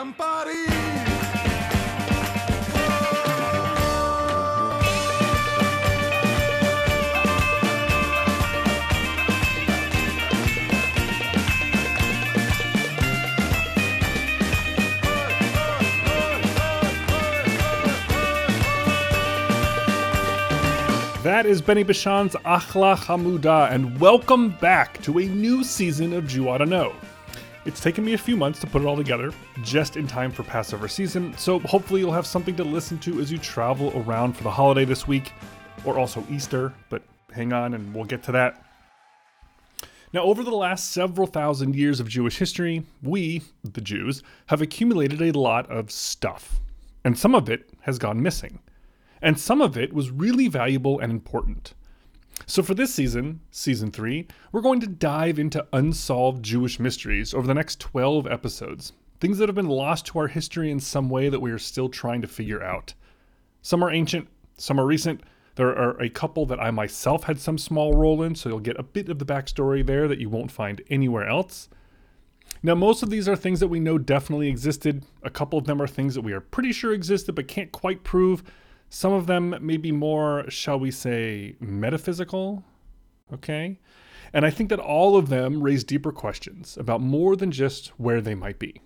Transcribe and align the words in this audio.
Campari. 0.00 0.64
That 21.22 21.44
is 21.44 21.60
Benny 21.60 21.84
Bashan's 21.84 22.34
Akhla 22.36 22.96
Hamuda, 22.96 23.70
and 23.70 24.00
welcome 24.00 24.48
back 24.62 25.02
to 25.02 25.18
a 25.18 25.26
new 25.26 25.62
season 25.62 26.14
of 26.14 26.26
Jew 26.26 26.44
Know. 26.64 26.94
It's 27.66 27.80
taken 27.80 28.04
me 28.04 28.14
a 28.14 28.18
few 28.18 28.36
months 28.36 28.60
to 28.60 28.66
put 28.66 28.82
it 28.82 28.86
all 28.86 28.96
together, 28.96 29.32
just 29.62 29.96
in 29.96 30.06
time 30.06 30.32
for 30.32 30.42
Passover 30.42 30.88
season, 30.88 31.36
so 31.36 31.58
hopefully 31.60 32.00
you'll 32.00 32.12
have 32.12 32.26
something 32.26 32.56
to 32.56 32.64
listen 32.64 32.98
to 33.00 33.20
as 33.20 33.30
you 33.30 33.38
travel 33.38 33.92
around 33.94 34.34
for 34.34 34.42
the 34.44 34.50
holiday 34.50 34.84
this 34.84 35.06
week, 35.06 35.32
or 35.84 35.98
also 35.98 36.24
Easter, 36.30 36.72
but 36.88 37.02
hang 37.32 37.52
on 37.52 37.74
and 37.74 37.94
we'll 37.94 38.04
get 38.04 38.22
to 38.22 38.32
that. 38.32 38.64
Now, 40.12 40.22
over 40.22 40.42
the 40.42 40.50
last 40.50 40.92
several 40.92 41.26
thousand 41.26 41.76
years 41.76 42.00
of 42.00 42.08
Jewish 42.08 42.38
history, 42.38 42.84
we, 43.02 43.42
the 43.62 43.80
Jews, 43.80 44.22
have 44.46 44.62
accumulated 44.62 45.20
a 45.20 45.38
lot 45.38 45.70
of 45.70 45.90
stuff, 45.90 46.60
and 47.04 47.18
some 47.18 47.34
of 47.34 47.48
it 47.48 47.68
has 47.82 47.98
gone 47.98 48.22
missing 48.22 48.58
and 49.22 49.38
some 49.38 49.60
of 49.60 49.76
it 49.76 49.92
was 49.92 50.10
really 50.10 50.48
valuable 50.48 50.98
and 50.98 51.12
important. 51.12 51.74
So, 52.46 52.62
for 52.62 52.74
this 52.74 52.92
season, 52.92 53.40
season 53.50 53.90
3, 53.90 54.26
we're 54.50 54.60
going 54.60 54.80
to 54.80 54.86
dive 54.86 55.38
into 55.38 55.66
unsolved 55.72 56.42
Jewish 56.42 56.80
mysteries 56.80 57.34
over 57.34 57.46
the 57.46 57.54
next 57.54 57.80
12 57.80 58.26
episodes. 58.26 58.92
Things 59.20 59.38
that 59.38 59.48
have 59.48 59.56
been 59.56 59.68
lost 59.68 60.06
to 60.06 60.18
our 60.18 60.28
history 60.28 60.70
in 60.70 60.80
some 60.80 61.10
way 61.10 61.28
that 61.28 61.40
we 61.40 61.50
are 61.50 61.58
still 61.58 61.88
trying 61.88 62.22
to 62.22 62.28
figure 62.28 62.62
out. 62.62 62.94
Some 63.62 63.84
are 63.84 63.90
ancient, 63.90 64.28
some 64.56 64.80
are 64.80 64.86
recent. 64.86 65.20
There 65.56 65.76
are 65.76 66.00
a 66.00 66.08
couple 66.08 66.46
that 66.46 66.60
I 66.60 66.70
myself 66.70 67.24
had 67.24 67.38
some 67.38 67.58
small 67.58 67.92
role 67.92 68.22
in, 68.22 68.34
so 68.34 68.48
you'll 68.48 68.60
get 68.60 68.80
a 68.80 68.84
bit 68.84 69.08
of 69.10 69.18
the 69.18 69.26
backstory 69.26 69.84
there 69.84 70.08
that 70.08 70.18
you 70.18 70.30
won't 70.30 70.50
find 70.50 70.80
anywhere 70.88 71.28
else. 71.28 71.68
Now, 72.62 72.74
most 72.74 73.02
of 73.02 73.10
these 73.10 73.28
are 73.28 73.36
things 73.36 73.60
that 73.60 73.68
we 73.68 73.80
know 73.80 73.98
definitely 73.98 74.48
existed. 74.48 75.04
A 75.22 75.30
couple 75.30 75.58
of 75.58 75.66
them 75.66 75.80
are 75.80 75.86
things 75.86 76.14
that 76.14 76.22
we 76.22 76.32
are 76.32 76.40
pretty 76.40 76.72
sure 76.72 76.92
existed 76.92 77.34
but 77.34 77.48
can't 77.48 77.72
quite 77.72 78.04
prove. 78.04 78.42
Some 78.90 79.12
of 79.12 79.28
them 79.28 79.56
may 79.60 79.76
be 79.76 79.92
more, 79.92 80.50
shall 80.50 80.78
we 80.78 80.90
say, 80.90 81.54
metaphysical. 81.60 82.64
Okay? 83.32 83.78
And 84.32 84.44
I 84.44 84.50
think 84.50 84.68
that 84.70 84.80
all 84.80 85.16
of 85.16 85.28
them 85.28 85.62
raise 85.62 85.84
deeper 85.84 86.12
questions 86.12 86.76
about 86.76 87.00
more 87.00 87.36
than 87.36 87.52
just 87.52 87.88
where 87.98 88.20
they 88.20 88.34
might 88.34 88.58
be. 88.58 88.82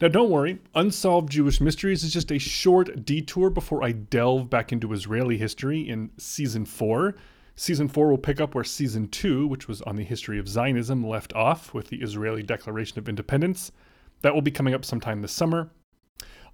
Now, 0.00 0.08
don't 0.08 0.30
worry, 0.30 0.58
Unsolved 0.74 1.30
Jewish 1.30 1.60
Mysteries 1.60 2.04
is 2.04 2.12
just 2.12 2.32
a 2.32 2.38
short 2.38 3.04
detour 3.04 3.50
before 3.50 3.82
I 3.82 3.92
delve 3.92 4.50
back 4.50 4.72
into 4.72 4.92
Israeli 4.92 5.38
history 5.38 5.88
in 5.88 6.10
season 6.18 6.66
four. 6.66 7.14
Season 7.54 7.88
four 7.88 8.08
will 8.08 8.18
pick 8.18 8.40
up 8.40 8.54
where 8.54 8.64
season 8.64 9.08
two, 9.08 9.46
which 9.46 9.68
was 9.68 9.80
on 9.82 9.96
the 9.96 10.04
history 10.04 10.38
of 10.38 10.48
Zionism, 10.48 11.06
left 11.06 11.32
off 11.34 11.72
with 11.72 11.88
the 11.88 12.02
Israeli 12.02 12.42
Declaration 12.42 12.98
of 12.98 13.08
Independence. 13.08 13.72
That 14.22 14.34
will 14.34 14.42
be 14.42 14.50
coming 14.50 14.74
up 14.74 14.84
sometime 14.84 15.22
this 15.22 15.32
summer. 15.32 15.70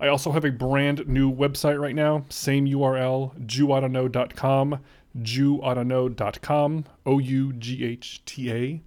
I 0.01 0.09
also 0.09 0.31
have 0.31 0.45
a 0.45 0.53
brand 0.53 1.09
new 1.09 1.33
website 1.33 1.81
right 1.81 1.95
now, 1.95 2.25
same 2.29 2.67
URL, 2.67 3.37
jewoughtaknow.com, 3.47 4.79
jewoughtaknow.com, 5.19 6.85
O 7.05 7.19
U 7.19 7.53
G 7.55 7.85
H 7.85 8.25
T 8.25 8.53
A. 8.53 8.83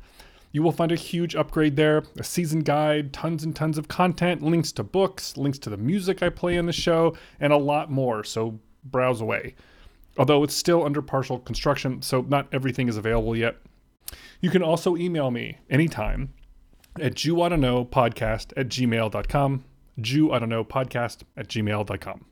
You 0.54 0.64
will 0.64 0.72
find 0.72 0.92
a 0.92 0.96
huge 0.96 1.36
upgrade 1.36 1.76
there, 1.76 2.04
a 2.18 2.24
season 2.24 2.62
guide, 2.62 3.14
tons 3.14 3.44
and 3.44 3.56
tons 3.56 3.78
of 3.78 3.88
content, 3.88 4.42
links 4.42 4.72
to 4.74 4.84
books, 4.84 5.38
links 5.38 5.60
to 5.60 5.70
the 5.70 5.78
music 5.78 6.22
I 6.22 6.30
play 6.30 6.58
in 6.58 6.66
the 6.66 6.74
show, 6.74 7.16
and 7.40 7.54
a 7.54 7.58
lot 7.58 7.90
more, 7.90 8.24
so 8.24 8.60
browse 8.84 9.22
away. 9.22 9.56
Although 10.18 10.44
it's 10.44 10.56
still 10.56 10.86
under 10.86 11.02
partial 11.02 11.40
construction, 11.40 12.02
so 12.02 12.22
not 12.22 12.48
everything 12.52 12.90
is 12.90 12.98
available 12.98 13.36
yet. 13.36 13.58
You 14.42 14.50
can 14.50 14.62
also 14.62 14.98
email 14.98 15.32
me 15.32 15.58
anytime 15.70 16.34
at 17.00 17.16
jewoughtaknowpodcast 17.16 18.54
at 18.58 18.68
gmail.com. 18.68 19.64
Jew, 20.00 20.32
I 20.32 20.40
don't 20.40 20.50
know, 20.50 20.64
podcast 20.64 21.24
at 21.36 21.48
gmail.com. 21.48 22.26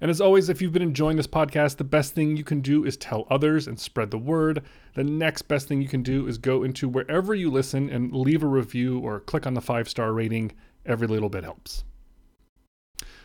And 0.00 0.10
as 0.10 0.20
always, 0.20 0.48
if 0.48 0.60
you've 0.60 0.72
been 0.72 0.82
enjoying 0.82 1.16
this 1.16 1.26
podcast, 1.26 1.76
the 1.76 1.84
best 1.84 2.14
thing 2.14 2.36
you 2.36 2.44
can 2.44 2.60
do 2.60 2.84
is 2.84 2.96
tell 2.96 3.26
others 3.30 3.68
and 3.68 3.78
spread 3.78 4.10
the 4.10 4.18
word. 4.18 4.64
The 4.94 5.04
next 5.04 5.42
best 5.42 5.68
thing 5.68 5.80
you 5.80 5.88
can 5.88 6.02
do 6.02 6.26
is 6.26 6.38
go 6.38 6.64
into 6.64 6.88
wherever 6.88 7.34
you 7.34 7.50
listen 7.50 7.88
and 7.88 8.12
leave 8.12 8.42
a 8.42 8.48
review 8.48 8.98
or 8.98 9.20
click 9.20 9.46
on 9.46 9.54
the 9.54 9.60
five 9.60 9.88
star 9.88 10.12
rating. 10.12 10.52
Every 10.84 11.06
little 11.06 11.28
bit 11.28 11.44
helps. 11.44 11.84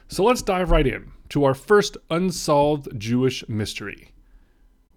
So 0.07 0.24
let's 0.24 0.41
dive 0.41 0.72
right 0.72 0.88
in 0.88 1.12
to 1.29 1.44
our 1.44 1.56
first 1.56 1.97
unsolved 2.09 2.88
Jewish 3.00 3.47
mystery. 3.50 4.12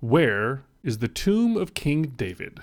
Where 0.01 0.65
is 0.83 0.99
the 0.99 1.09
tomb 1.09 1.57
of 1.57 1.75
King 1.75 2.13
David? 2.17 2.61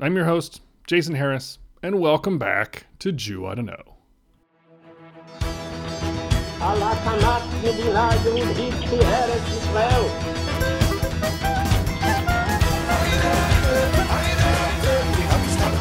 I'm 0.00 0.16
your 0.16 0.24
host, 0.24 0.60
Jason 0.86 1.14
Harris, 1.14 1.58
and 1.82 2.00
welcome 2.00 2.38
back 2.38 2.86
to 2.98 3.12
Jew 3.12 3.46
Oughta 3.46 3.62
Know. 3.62 4.01
על 6.61 6.83
הקמת 6.83 7.41
מדינה 7.63 8.09
יהודית 8.25 8.89
בארץ 8.89 9.41
ישראל. 9.47 10.03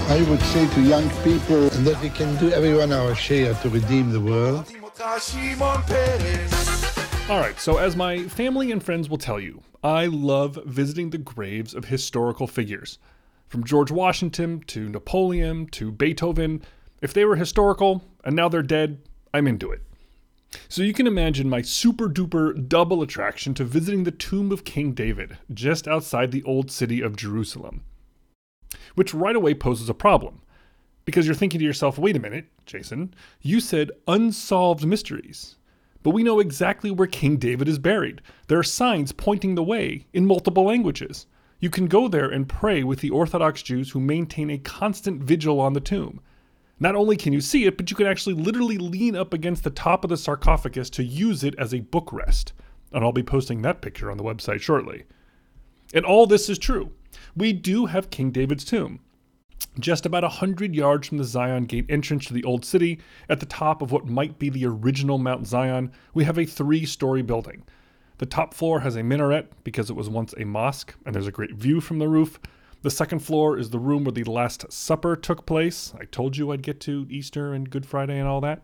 I 0.08 0.22
would 0.30 0.40
say 0.52 0.66
to 0.74 0.80
young 0.80 1.10
people 1.24 1.68
that 1.86 2.00
we 2.00 2.10
can 2.10 2.36
do 2.36 2.50
everyone 2.52 2.92
our 2.92 3.14
share 3.14 3.54
to 3.62 3.68
redeem 3.68 4.12
the 4.12 4.20
world. 4.20 4.64
שמעון 5.18 5.82
פרס. 5.86 6.66
All 7.28 7.40
right, 7.40 7.58
so 7.58 7.78
as 7.78 7.96
my 7.96 8.22
family 8.28 8.70
and 8.70 8.80
friends 8.80 9.10
will 9.10 9.18
tell 9.18 9.40
you, 9.40 9.62
I 9.82 10.06
love 10.06 10.60
visiting 10.64 11.10
the 11.10 11.18
graves 11.18 11.74
of 11.74 11.86
historical 11.86 12.46
figures. 12.46 12.98
From 13.48 13.64
George 13.64 13.90
Washington 13.90 14.60
to 14.68 14.88
Napoleon 14.88 15.66
to 15.72 15.90
Beethoven. 15.90 16.62
If 17.02 17.12
they 17.12 17.24
were 17.24 17.36
historical 17.36 18.04
and 18.24 18.36
now 18.36 18.48
they're 18.48 18.62
dead, 18.62 18.98
I'm 19.34 19.46
into 19.46 19.70
it. 19.72 19.82
So 20.67 20.83
you 20.83 20.93
can 20.93 21.07
imagine 21.07 21.49
my 21.49 21.61
super 21.61 22.09
duper 22.09 22.67
double 22.67 23.01
attraction 23.01 23.53
to 23.53 23.63
visiting 23.63 24.03
the 24.03 24.11
tomb 24.11 24.51
of 24.51 24.65
King 24.65 24.91
David 24.93 25.37
just 25.53 25.87
outside 25.87 26.31
the 26.31 26.43
old 26.43 26.69
city 26.69 27.01
of 27.01 27.15
Jerusalem. 27.15 27.83
Which 28.95 29.13
right 29.13 29.35
away 29.35 29.53
poses 29.53 29.89
a 29.89 29.93
problem. 29.93 30.41
Because 31.05 31.25
you're 31.25 31.35
thinking 31.35 31.59
to 31.59 31.65
yourself, 31.65 31.97
wait 31.97 32.15
a 32.15 32.19
minute, 32.19 32.45
Jason, 32.65 33.13
you 33.41 33.59
said 33.59 33.91
unsolved 34.07 34.85
mysteries. 34.85 35.55
But 36.03 36.11
we 36.11 36.23
know 36.23 36.39
exactly 36.39 36.91
where 36.91 37.07
King 37.07 37.37
David 37.37 37.67
is 37.67 37.79
buried. 37.79 38.21
There 38.47 38.59
are 38.59 38.63
signs 38.63 39.11
pointing 39.11 39.55
the 39.55 39.63
way 39.63 40.07
in 40.13 40.25
multiple 40.25 40.63
languages. 40.63 41.27
You 41.59 41.69
can 41.69 41.87
go 41.87 42.07
there 42.07 42.27
and 42.27 42.49
pray 42.49 42.83
with 42.83 42.99
the 42.99 43.11
Orthodox 43.11 43.61
Jews 43.61 43.91
who 43.91 43.99
maintain 43.99 44.49
a 44.49 44.57
constant 44.57 45.21
vigil 45.21 45.59
on 45.59 45.73
the 45.73 45.79
tomb. 45.79 46.19
Not 46.81 46.95
only 46.95 47.15
can 47.15 47.31
you 47.31 47.41
see 47.41 47.65
it, 47.65 47.77
but 47.77 47.91
you 47.91 47.95
can 47.95 48.07
actually 48.07 48.33
literally 48.33 48.79
lean 48.79 49.15
up 49.15 49.35
against 49.35 49.63
the 49.63 49.69
top 49.69 50.03
of 50.03 50.09
the 50.09 50.17
sarcophagus 50.17 50.89
to 50.89 51.03
use 51.03 51.43
it 51.43 51.53
as 51.59 51.75
a 51.75 51.81
book 51.81 52.11
rest. 52.11 52.53
And 52.91 53.03
I'll 53.03 53.11
be 53.11 53.21
posting 53.21 53.61
that 53.61 53.83
picture 53.83 54.09
on 54.09 54.17
the 54.17 54.23
website 54.23 54.61
shortly. 54.61 55.03
And 55.93 56.03
all 56.03 56.25
this 56.25 56.49
is 56.49 56.57
true. 56.57 56.91
We 57.35 57.53
do 57.53 57.85
have 57.85 58.09
King 58.09 58.31
David's 58.31 58.65
tomb. 58.65 58.99
Just 59.79 60.07
about 60.07 60.23
a 60.23 60.29
hundred 60.29 60.73
yards 60.73 61.07
from 61.07 61.19
the 61.19 61.23
Zion 61.23 61.65
Gate 61.65 61.85
entrance 61.87 62.25
to 62.25 62.33
the 62.33 62.43
Old 62.45 62.65
City, 62.65 62.99
at 63.29 63.39
the 63.39 63.45
top 63.45 63.83
of 63.83 63.91
what 63.91 64.07
might 64.07 64.39
be 64.39 64.49
the 64.49 64.65
original 64.65 65.19
Mount 65.19 65.45
Zion, 65.45 65.91
we 66.15 66.23
have 66.23 66.39
a 66.39 66.45
three 66.45 66.87
story 66.87 67.21
building. 67.21 67.63
The 68.17 68.25
top 68.25 68.55
floor 68.55 68.79
has 68.79 68.95
a 68.95 69.03
minaret 69.03 69.51
because 69.63 69.91
it 69.91 69.95
was 69.95 70.09
once 70.09 70.33
a 70.35 70.45
mosque, 70.45 70.95
and 71.05 71.13
there's 71.13 71.27
a 71.27 71.31
great 71.31 71.53
view 71.53 71.79
from 71.79 71.99
the 71.99 72.07
roof. 72.07 72.39
The 72.81 72.89
second 72.89 73.19
floor 73.19 73.57
is 73.57 73.69
the 73.69 73.79
room 73.79 74.03
where 74.03 74.11
the 74.11 74.23
Last 74.23 74.71
Supper 74.71 75.15
took 75.15 75.45
place. 75.45 75.93
I 75.99 76.05
told 76.05 76.37
you 76.37 76.51
I'd 76.51 76.63
get 76.63 76.79
to 76.81 77.05
Easter 77.09 77.53
and 77.53 77.69
Good 77.69 77.85
Friday 77.85 78.17
and 78.17 78.27
all 78.27 78.41
that. 78.41 78.63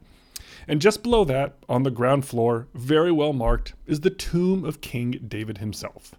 And 0.68 0.82
just 0.82 1.04
below 1.04 1.24
that, 1.26 1.58
on 1.70 1.84
the 1.84 1.92
ground 1.92 2.26
floor, 2.26 2.68
very 2.74 3.12
well 3.12 3.34
marked, 3.34 3.74
is 3.86 4.02
the 4.02 4.10
tomb 4.10 4.66
of 4.66 4.82
King 4.82 5.12
David 5.28 5.60
himself. 5.60 6.16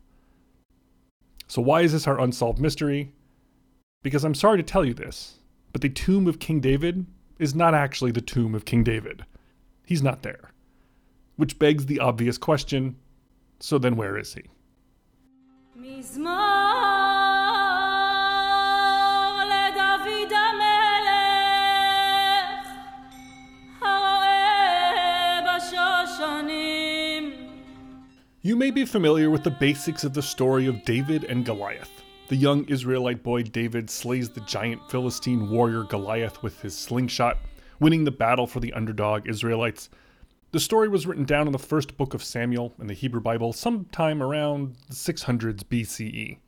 So, 1.49 1.61
why 1.61 1.81
is 1.81 1.93
this 1.93 2.07
our 2.07 2.21
unsolved 2.21 2.61
mystery? 2.61 3.13
Because 4.03 4.25
I'm 4.25 4.35
sorry 4.35 4.59
to 4.59 4.63
tell 4.63 4.85
you 4.85 4.95
this, 4.95 5.39
but 5.73 5.81
the 5.81 5.89
tomb 5.89 6.29
of 6.29 6.39
King 6.39 6.61
David 6.61 7.07
is 7.39 7.55
not 7.55 7.75
actually 7.75 8.13
the 8.13 8.21
tomb 8.21 8.55
of 8.55 8.65
King 8.65 8.85
David. 8.85 9.25
He's 9.85 10.03
not 10.03 10.23
there. 10.23 10.53
Which 11.37 11.59
begs 11.59 11.87
the 11.87 12.01
obvious 12.01 12.39
question 12.39 12.97
so 13.61 13.79
then 13.79 13.97
where 13.97 14.17
is 14.17 14.35
he? 14.35 14.43
You 28.49 28.57
may 28.57 28.71
be 28.71 28.87
familiar 28.87 29.29
with 29.29 29.45
the 29.45 29.51
basics 29.51 30.05
of 30.05 30.15
the 30.15 30.23
story 30.23 30.67
of 30.69 30.83
David 30.87 31.25
and 31.25 31.45
Goliath. 31.45 31.91
The 32.29 32.37
young 32.37 32.65
Israelite 32.65 33.23
boy 33.23 33.43
David 33.43 33.91
slays 33.91 34.31
the 34.31 34.41
giant 34.41 34.81
Philistine 34.91 35.51
warrior 35.51 35.83
Goliath 35.83 36.43
with 36.43 36.59
his 36.63 36.75
slingshot, 36.75 37.37
winning 37.79 38.05
the 38.05 38.11
battle 38.11 38.47
for 38.47 38.61
the 38.61 38.73
underdog 38.73 39.29
Israelites. 39.29 39.91
The 40.53 40.61
story 40.61 40.89
was 40.89 41.07
written 41.07 41.27
down 41.27 41.47
in 41.47 41.53
the 41.53 41.59
first 41.59 41.99
book 41.99 42.15
of 42.15 42.25
Samuel 42.25 42.73
in 42.81 42.87
the 42.87 42.95
Hebrew 42.95 43.21
Bible 43.21 43.53
sometime 43.53 44.23
around 44.23 44.77
the 44.89 44.95
600s 44.95 45.65
BCE. 45.65 46.39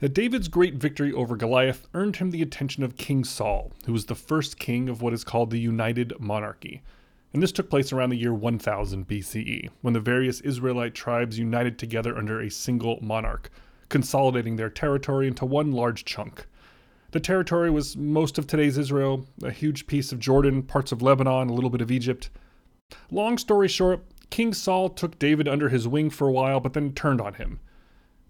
Now, 0.00 0.08
David's 0.08 0.48
great 0.48 0.76
victory 0.76 1.12
over 1.12 1.36
Goliath 1.36 1.86
earned 1.92 2.16
him 2.16 2.30
the 2.30 2.40
attention 2.40 2.82
of 2.82 2.96
King 2.96 3.22
Saul, 3.22 3.70
who 3.84 3.92
was 3.92 4.06
the 4.06 4.14
first 4.14 4.58
king 4.58 4.88
of 4.88 5.02
what 5.02 5.12
is 5.12 5.24
called 5.24 5.50
the 5.50 5.60
United 5.60 6.14
Monarchy. 6.18 6.82
And 7.32 7.42
this 7.42 7.52
took 7.52 7.68
place 7.68 7.92
around 7.92 8.10
the 8.10 8.16
year 8.16 8.32
1000 8.32 9.06
BCE, 9.06 9.68
when 9.82 9.94
the 9.94 10.00
various 10.00 10.40
Israelite 10.40 10.94
tribes 10.94 11.38
united 11.38 11.78
together 11.78 12.16
under 12.16 12.40
a 12.40 12.50
single 12.50 12.98
monarch, 13.02 13.50
consolidating 13.88 14.56
their 14.56 14.70
territory 14.70 15.28
into 15.28 15.44
one 15.44 15.72
large 15.72 16.04
chunk. 16.04 16.46
The 17.12 17.20
territory 17.20 17.70
was 17.70 17.96
most 17.96 18.38
of 18.38 18.46
today's 18.46 18.78
Israel, 18.78 19.26
a 19.42 19.50
huge 19.50 19.86
piece 19.86 20.12
of 20.12 20.18
Jordan, 20.18 20.62
parts 20.62 20.92
of 20.92 21.02
Lebanon, 21.02 21.48
a 21.48 21.52
little 21.52 21.70
bit 21.70 21.80
of 21.82 21.90
Egypt. 21.90 22.30
Long 23.10 23.38
story 23.38 23.68
short, 23.68 24.04
King 24.30 24.52
Saul 24.52 24.88
took 24.88 25.18
David 25.18 25.48
under 25.48 25.68
his 25.68 25.86
wing 25.86 26.10
for 26.10 26.28
a 26.28 26.32
while, 26.32 26.60
but 26.60 26.72
then 26.72 26.92
turned 26.92 27.20
on 27.20 27.34
him. 27.34 27.60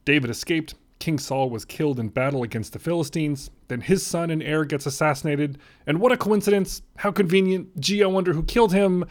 David 0.05 0.31
escaped, 0.31 0.75
King 0.99 1.19
Saul 1.19 1.51
was 1.51 1.65
killed 1.65 2.01
in 2.01 2.09
battle 2.09 2.43
against 2.43 2.73
the 2.73 2.79
Philistines. 2.79 3.51
Then 3.69 3.81
his 3.81 4.05
son 4.05 4.31
and 4.31 4.43
heir 4.43 4.65
gets 4.65 4.87
assassinated. 4.87 5.59
And 5.87 6.01
what 6.01 6.13
a 6.13 6.17
coincidence! 6.17 6.83
How 6.97 7.13
convenient. 7.13 7.79
Gee, 7.81 8.03
I 8.03 8.07
wonder 8.07 8.33
who 8.33 8.43
killed 8.43 8.73
him. 8.73 9.05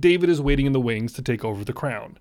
David 0.00 0.28
is 0.28 0.40
waiting 0.40 0.66
in 0.66 0.72
the 0.72 0.80
wings 0.80 1.12
to 1.14 1.22
take 1.22 1.44
over 1.44 1.64
the 1.64 1.72
crown. 1.72 2.18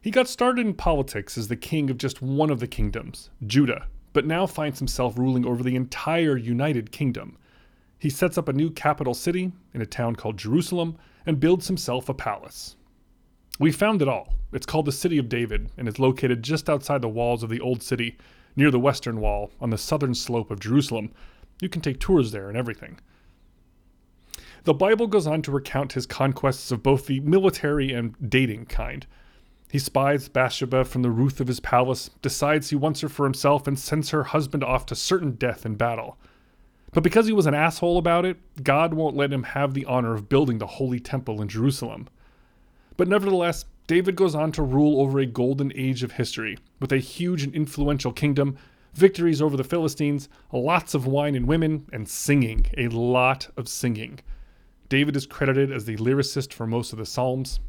He 0.00 0.10
got 0.10 0.28
started 0.28 0.64
in 0.64 0.74
politics 0.74 1.36
as 1.36 1.48
the 1.48 1.56
king 1.56 1.90
of 1.90 1.98
just 1.98 2.22
one 2.22 2.50
of 2.50 2.60
the 2.60 2.68
kingdoms, 2.68 3.30
Judah, 3.46 3.88
but 4.12 4.26
now 4.26 4.46
finds 4.46 4.78
himself 4.78 5.18
ruling 5.18 5.44
over 5.44 5.62
the 5.62 5.76
entire 5.76 6.36
United 6.36 6.92
Kingdom. 6.92 7.36
He 7.98 8.10
sets 8.10 8.38
up 8.38 8.48
a 8.48 8.52
new 8.52 8.70
capital 8.70 9.14
city 9.14 9.52
in 9.74 9.80
a 9.80 9.86
town 9.86 10.16
called 10.16 10.36
Jerusalem 10.36 10.96
and 11.26 11.40
builds 11.40 11.66
himself 11.66 12.08
a 12.08 12.14
palace. 12.14 12.76
We 13.58 13.72
found 13.72 14.02
it 14.02 14.08
all. 14.08 14.34
It's 14.52 14.66
called 14.66 14.84
the 14.86 14.92
City 14.92 15.18
of 15.18 15.28
David 15.28 15.70
and 15.76 15.88
is 15.88 15.98
located 15.98 16.42
just 16.42 16.68
outside 16.68 17.00
the 17.00 17.08
walls 17.08 17.42
of 17.42 17.48
the 17.48 17.60
Old 17.60 17.82
City, 17.82 18.18
near 18.54 18.70
the 18.70 18.78
Western 18.78 19.20
Wall, 19.20 19.50
on 19.60 19.70
the 19.70 19.78
southern 19.78 20.14
slope 20.14 20.50
of 20.50 20.60
Jerusalem. 20.60 21.10
You 21.60 21.68
can 21.68 21.80
take 21.80 21.98
tours 21.98 22.32
there 22.32 22.48
and 22.48 22.56
everything. 22.56 22.98
The 24.64 24.74
Bible 24.74 25.06
goes 25.06 25.26
on 25.26 25.42
to 25.42 25.52
recount 25.52 25.92
his 25.92 26.06
conquests 26.06 26.70
of 26.70 26.82
both 26.82 27.06
the 27.06 27.20
military 27.20 27.92
and 27.92 28.14
dating 28.28 28.66
kind. 28.66 29.06
He 29.70 29.78
spies 29.78 30.28
Bathsheba 30.28 30.84
from 30.84 31.02
the 31.02 31.10
roof 31.10 31.40
of 31.40 31.48
his 31.48 31.60
palace, 31.60 32.10
decides 32.20 32.70
he 32.70 32.76
wants 32.76 33.00
her 33.00 33.08
for 33.08 33.24
himself, 33.24 33.66
and 33.66 33.78
sends 33.78 34.10
her 34.10 34.24
husband 34.24 34.64
off 34.64 34.86
to 34.86 34.94
certain 34.94 35.32
death 35.32 35.64
in 35.64 35.76
battle. 35.76 36.18
But 36.92 37.02
because 37.02 37.26
he 37.26 37.32
was 37.32 37.46
an 37.46 37.54
asshole 37.54 37.98
about 37.98 38.24
it, 38.24 38.38
God 38.62 38.92
won't 38.94 39.16
let 39.16 39.32
him 39.32 39.42
have 39.42 39.72
the 39.72 39.84
honor 39.84 40.14
of 40.14 40.28
building 40.28 40.58
the 40.58 40.66
Holy 40.66 41.00
Temple 41.00 41.40
in 41.40 41.48
Jerusalem. 41.48 42.08
But 42.96 43.08
nevertheless, 43.08 43.66
David 43.86 44.16
goes 44.16 44.34
on 44.34 44.52
to 44.52 44.62
rule 44.62 45.00
over 45.00 45.18
a 45.18 45.26
golden 45.26 45.72
age 45.76 46.02
of 46.02 46.12
history, 46.12 46.58
with 46.80 46.92
a 46.92 46.98
huge 46.98 47.42
and 47.42 47.54
influential 47.54 48.12
kingdom, 48.12 48.56
victories 48.94 49.42
over 49.42 49.56
the 49.56 49.64
Philistines, 49.64 50.28
lots 50.52 50.94
of 50.94 51.06
wine 51.06 51.34
and 51.34 51.46
women, 51.46 51.86
and 51.92 52.08
singing, 52.08 52.66
a 52.78 52.88
lot 52.88 53.48
of 53.56 53.68
singing. 53.68 54.18
David 54.88 55.14
is 55.14 55.26
credited 55.26 55.70
as 55.70 55.84
the 55.84 55.96
lyricist 55.96 56.52
for 56.52 56.66
most 56.66 56.92
of 56.92 56.98
the 56.98 57.06
Psalms. 57.06 57.60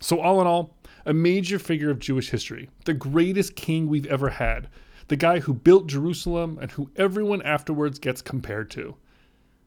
So, 0.00 0.20
all 0.20 0.40
in 0.40 0.46
all, 0.46 0.76
a 1.06 1.14
major 1.14 1.58
figure 1.58 1.90
of 1.90 1.98
Jewish 1.98 2.30
history, 2.30 2.68
the 2.84 2.94
greatest 2.94 3.54
king 3.54 3.86
we've 3.88 4.06
ever 4.06 4.30
had, 4.30 4.68
the 5.08 5.16
guy 5.16 5.40
who 5.40 5.54
built 5.54 5.86
Jerusalem 5.86 6.58
and 6.60 6.72
who 6.72 6.90
everyone 6.96 7.42
afterwards 7.42 7.98
gets 7.98 8.20
compared 8.22 8.70
to. 8.72 8.96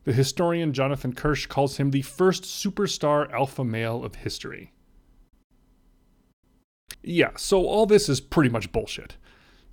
The 0.03 0.13
historian 0.13 0.73
Jonathan 0.73 1.13
Kirsch 1.13 1.45
calls 1.47 1.77
him 1.77 1.91
the 1.91 2.01
first 2.01 2.43
superstar 2.43 3.31
alpha 3.31 3.63
male 3.63 4.03
of 4.03 4.15
history. 4.15 4.71
Yeah, 7.07 7.31
so 7.37 7.65
all 7.65 7.85
this 7.85 8.09
is 8.09 8.19
pretty 8.19 8.49
much 8.49 8.73
bullshit. 8.73 9.15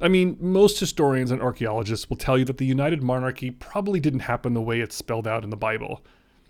I 0.01 0.07
mean, 0.07 0.37
most 0.41 0.79
historians 0.79 1.33
and 1.33 1.43
archaeologists 1.43 2.09
will 2.09 2.17
tell 2.17 2.39
you 2.39 2.45
that 2.45 2.59
the 2.59 2.65
United 2.65 3.03
Monarchy 3.03 3.51
probably 3.51 3.99
didn't 3.99 4.21
happen 4.21 4.55
the 4.55 4.61
way 4.61 4.79
it's 4.79 4.95
spelled 4.95 5.27
out 5.27 5.43
in 5.43 5.51
the 5.51 5.57
Bible. 5.57 6.05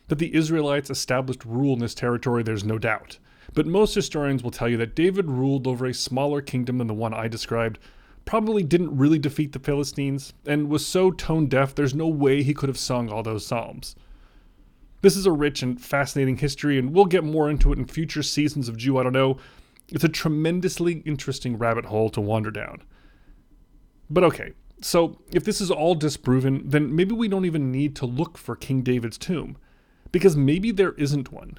That 0.08 0.18
the 0.18 0.34
Israelites 0.34 0.90
established 0.90 1.42
rule 1.46 1.72
in 1.72 1.78
this 1.78 1.94
territory, 1.94 2.42
there's 2.42 2.64
no 2.64 2.78
doubt. 2.78 3.18
But 3.54 3.66
most 3.66 3.94
historians 3.94 4.42
will 4.42 4.50
tell 4.50 4.68
you 4.68 4.76
that 4.76 4.94
David 4.94 5.30
ruled 5.30 5.66
over 5.66 5.86
a 5.86 5.94
smaller 5.94 6.42
kingdom 6.42 6.76
than 6.76 6.86
the 6.86 6.92
one 6.92 7.14
I 7.14 7.28
described, 7.28 7.78
probably 8.26 8.62
didn't 8.62 8.94
really 8.94 9.18
defeat 9.18 9.52
the 9.52 9.60
Philistines, 9.60 10.34
and 10.44 10.68
was 10.68 10.86
so 10.86 11.10
tone 11.10 11.46
deaf 11.46 11.74
there's 11.74 11.94
no 11.94 12.08
way 12.08 12.42
he 12.42 12.52
could 12.52 12.68
have 12.68 12.76
sung 12.76 13.08
all 13.08 13.22
those 13.22 13.46
psalms. 13.46 13.96
This 15.00 15.16
is 15.16 15.24
a 15.24 15.32
rich 15.32 15.62
and 15.62 15.80
fascinating 15.80 16.36
history, 16.36 16.78
and 16.78 16.92
we'll 16.92 17.06
get 17.06 17.24
more 17.24 17.48
into 17.48 17.72
it 17.72 17.78
in 17.78 17.86
future 17.86 18.22
seasons 18.22 18.68
of 18.68 18.76
Jew 18.76 18.98
Oughta 18.98 19.10
Know, 19.10 19.38
it's 19.88 20.04
a 20.04 20.08
tremendously 20.08 21.02
interesting 21.04 21.58
rabbit 21.58 21.86
hole 21.86 22.10
to 22.10 22.20
wander 22.20 22.50
down. 22.50 22.82
But 24.10 24.24
okay, 24.24 24.52
so 24.80 25.18
if 25.32 25.44
this 25.44 25.60
is 25.60 25.70
all 25.70 25.94
disproven, 25.94 26.62
then 26.64 26.94
maybe 26.94 27.14
we 27.14 27.28
don't 27.28 27.44
even 27.44 27.70
need 27.70 27.96
to 27.96 28.06
look 28.06 28.36
for 28.36 28.56
King 28.56 28.82
David's 28.82 29.18
tomb. 29.18 29.56
Because 30.12 30.36
maybe 30.36 30.70
there 30.70 30.92
isn't 30.92 31.32
one. 31.32 31.58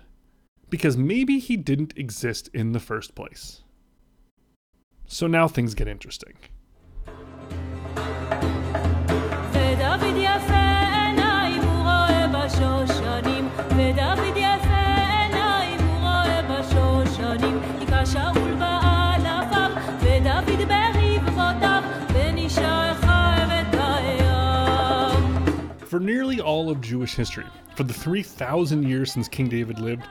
Because 0.69 0.97
maybe 0.97 1.39
he 1.39 1.57
didn't 1.57 1.97
exist 1.97 2.49
in 2.53 2.71
the 2.71 2.79
first 2.79 3.15
place. 3.15 3.63
So 5.05 5.27
now 5.27 5.47
things 5.47 5.75
get 5.75 5.87
interesting. 5.87 6.33
For 25.95 26.01
nearly 26.01 26.41
all 26.41 26.69
of 26.69 26.81
Jewish 26.81 27.15
history, 27.15 27.45
for 27.77 27.83
the 27.83 27.93
3,000 27.93 28.83
years 28.83 29.13
since 29.13 29.29
King 29.29 29.47
David 29.47 29.79
lived, 29.79 30.03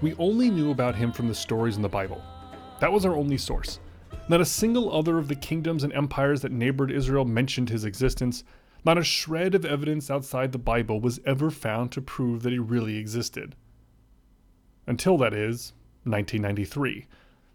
we 0.00 0.14
only 0.14 0.48
knew 0.48 0.70
about 0.70 0.94
him 0.94 1.10
from 1.10 1.26
the 1.26 1.34
stories 1.34 1.74
in 1.74 1.82
the 1.82 1.88
Bible. 1.88 2.22
That 2.78 2.92
was 2.92 3.04
our 3.04 3.16
only 3.16 3.36
source. 3.36 3.80
Not 4.28 4.40
a 4.40 4.44
single 4.44 4.96
other 4.96 5.18
of 5.18 5.26
the 5.26 5.34
kingdoms 5.34 5.82
and 5.82 5.92
empires 5.94 6.42
that 6.42 6.52
neighbored 6.52 6.92
Israel 6.92 7.24
mentioned 7.24 7.70
his 7.70 7.84
existence. 7.84 8.44
Not 8.84 8.98
a 8.98 9.02
shred 9.02 9.56
of 9.56 9.64
evidence 9.64 10.12
outside 10.12 10.52
the 10.52 10.58
Bible 10.58 11.00
was 11.00 11.18
ever 11.26 11.50
found 11.50 11.90
to 11.90 12.00
prove 12.00 12.44
that 12.44 12.52
he 12.52 12.60
really 12.60 12.96
existed. 12.96 13.56
Until 14.86 15.18
that 15.18 15.34
is, 15.34 15.72
1993, 16.04 17.08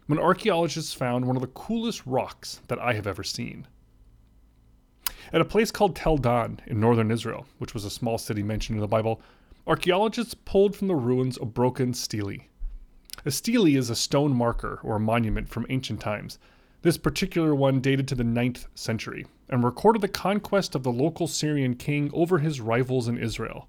when 0.08 0.20
archaeologists 0.20 0.94
found 0.94 1.24
one 1.24 1.38
of 1.38 1.42
the 1.42 1.48
coolest 1.48 2.06
rocks 2.06 2.60
that 2.68 2.80
I 2.80 2.92
have 2.96 3.08
ever 3.08 3.24
seen. 3.24 3.66
At 5.34 5.42
a 5.42 5.46
place 5.46 5.72
called 5.72 5.96
Tel 5.96 6.18
Dan 6.18 6.62
in 6.68 6.80
northern 6.80 7.12
Israel, 7.12 7.46
which 7.58 7.74
was 7.74 7.84
a 7.84 7.90
small 7.90 8.18
city 8.18 8.44
mentioned 8.44 8.78
in 8.78 8.82
the 8.82 8.88
Bible, 8.88 9.22
archaeologists 9.66 10.34
pulled 10.34 10.76
from 10.76 10.88
the 10.88 10.96
ruins 10.96 11.38
a 11.42 11.46
broken 11.46 11.94
stele. 11.94 12.38
A 13.26 13.32
stele 13.32 13.76
is 13.76 13.90
a 13.90 13.96
stone 13.96 14.34
marker 14.34 14.80
or 14.84 15.00
monument 15.00 15.50
from 15.50 15.66
ancient 15.70 16.00
times. 16.00 16.40
This 16.82 16.98
particular 16.98 17.54
one 17.54 17.82
dated 17.82 18.08
to 18.08 18.16
the 18.16 18.24
9th 18.24 18.68
century 18.74 19.26
and 19.50 19.64
recorded 19.64 20.02
the 20.02 20.08
conquest 20.08 20.76
of 20.76 20.84
the 20.84 20.92
local 20.92 21.28
Syrian 21.28 21.76
king 21.76 22.10
over 22.14 22.40
his 22.40 22.62
rivals 22.62 23.10
in 23.10 23.18
Israel. 23.18 23.68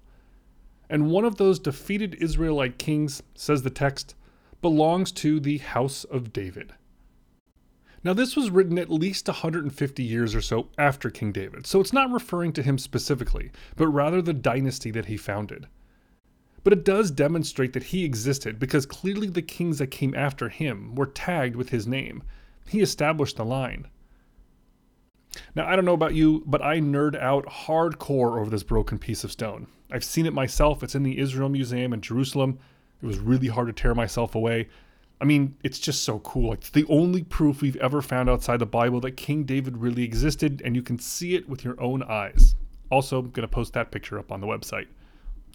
And 0.89 1.11
one 1.11 1.25
of 1.25 1.35
those 1.35 1.59
defeated 1.59 2.15
Israelite 2.15 2.77
kings, 2.77 3.21
says 3.35 3.63
the 3.63 3.69
text, 3.69 4.15
belongs 4.61 5.11
to 5.13 5.39
the 5.39 5.57
House 5.57 6.05
of 6.05 6.31
David. 6.31 6.73
Now, 8.03 8.13
this 8.13 8.35
was 8.35 8.49
written 8.49 8.79
at 8.79 8.89
least 8.89 9.27
150 9.27 10.03
years 10.03 10.33
or 10.33 10.41
so 10.41 10.69
after 10.77 11.09
King 11.09 11.33
David, 11.33 11.67
so 11.67 11.81
it's 11.81 11.91
not 11.91 12.11
referring 12.11 12.53
to 12.53 12.63
him 12.63 12.77
specifically, 12.77 13.51
but 13.75 13.87
rather 13.87 14.21
the 14.21 14.33
dynasty 14.33 14.89
that 14.91 15.07
he 15.07 15.17
founded. 15.17 15.67
But 16.63 16.73
it 16.73 16.85
does 16.85 17.11
demonstrate 17.11 17.73
that 17.73 17.83
he 17.83 18.05
existed 18.05 18.59
because 18.59 18.85
clearly 18.85 19.27
the 19.27 19.41
kings 19.41 19.79
that 19.79 19.87
came 19.87 20.13
after 20.15 20.49
him 20.49 20.95
were 20.95 21.07
tagged 21.07 21.55
with 21.55 21.69
his 21.69 21.87
name. 21.87 22.23
He 22.67 22.81
established 22.81 23.37
the 23.37 23.45
line. 23.45 23.87
Now, 25.55 25.67
I 25.67 25.75
don't 25.75 25.85
know 25.85 25.93
about 25.93 26.15
you, 26.15 26.43
but 26.45 26.61
I 26.61 26.79
nerd 26.79 27.19
out 27.19 27.45
hardcore 27.45 28.39
over 28.39 28.49
this 28.49 28.63
broken 28.63 28.97
piece 28.97 29.23
of 29.23 29.31
stone. 29.31 29.67
I've 29.91 30.03
seen 30.03 30.25
it 30.25 30.33
myself. 30.33 30.83
It's 30.83 30.95
in 30.95 31.03
the 31.03 31.17
Israel 31.17 31.49
Museum 31.49 31.93
in 31.93 32.01
Jerusalem. 32.01 32.59
It 33.01 33.05
was 33.05 33.19
really 33.19 33.47
hard 33.47 33.67
to 33.67 33.73
tear 33.73 33.95
myself 33.95 34.35
away. 34.35 34.67
I 35.21 35.25
mean, 35.25 35.57
it's 35.63 35.79
just 35.79 36.03
so 36.03 36.19
cool. 36.19 36.53
It's 36.53 36.69
the 36.69 36.85
only 36.87 37.23
proof 37.23 37.61
we've 37.61 37.75
ever 37.77 38.01
found 38.01 38.29
outside 38.29 38.59
the 38.59 38.65
Bible 38.65 39.01
that 39.01 39.17
King 39.17 39.43
David 39.43 39.77
really 39.77 40.03
existed, 40.03 40.61
and 40.63 40.75
you 40.75 40.81
can 40.81 40.97
see 40.97 41.35
it 41.35 41.49
with 41.49 41.63
your 41.63 41.79
own 41.81 42.03
eyes. 42.03 42.55
Also, 42.89 43.19
I'm 43.19 43.31
going 43.31 43.47
to 43.47 43.53
post 43.53 43.73
that 43.73 43.91
picture 43.91 44.17
up 44.17 44.31
on 44.31 44.39
the 44.39 44.47
website. 44.47 44.87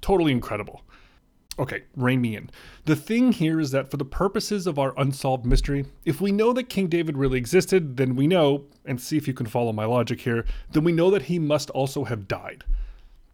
Totally 0.03 0.33
incredible. 0.33 0.83
Okay, 1.59 1.85
rein 1.97 2.21
me 2.21 2.37
in. 2.37 2.51
The 2.85 2.97
thing 2.97 3.33
here 3.33 3.61
is 3.61 3.71
that 3.71 3.91
for 3.91 3.97
the 3.97 4.05
purposes 4.05 4.67
of 4.67 4.79
our 4.79 4.93
unsolved 4.99 5.47
mystery, 5.47 5.87
if 6.05 6.21
we 6.21 6.33
know 6.33 6.53
that 6.53 6.69
King 6.69 6.89
David 6.89 7.17
really 7.17 7.39
existed, 7.39 7.97
then 7.97 8.17
we 8.17 8.27
know, 8.27 8.65
and 8.85 9.01
see 9.01 9.17
if 9.17 9.29
you 9.29 9.35
can 9.35 9.47
follow 9.47 9.73
my 9.73 9.85
logic 9.85 10.21
here, 10.21 10.45
then 10.73 10.85
we 10.85 10.93
know 10.93 11.11
that 11.11 11.23
he 11.23 11.39
must 11.39 11.71
also 11.71 12.05
have 12.05 12.29
died. 12.29 12.65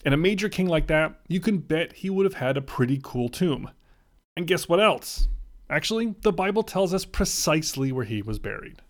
And 0.04 0.14
a 0.14 0.18
major 0.18 0.48
king 0.48 0.66
like 0.66 0.86
that, 0.88 1.18
you 1.28 1.40
can 1.40 1.58
bet 1.58 1.94
he 1.94 2.10
would 2.10 2.24
have 2.24 2.34
had 2.34 2.56
a 2.56 2.62
pretty 2.62 3.00
cool 3.02 3.28
tomb. 3.30 3.70
And 4.36 4.46
guess 4.46 4.68
what 4.68 4.80
else? 4.80 5.28
Actually, 5.70 6.16
the 6.22 6.32
Bible 6.32 6.64
tells 6.64 6.92
us 6.92 7.04
precisely 7.04 7.92
where 7.92 8.04
he 8.04 8.20
was 8.20 8.38
buried. 8.38 8.82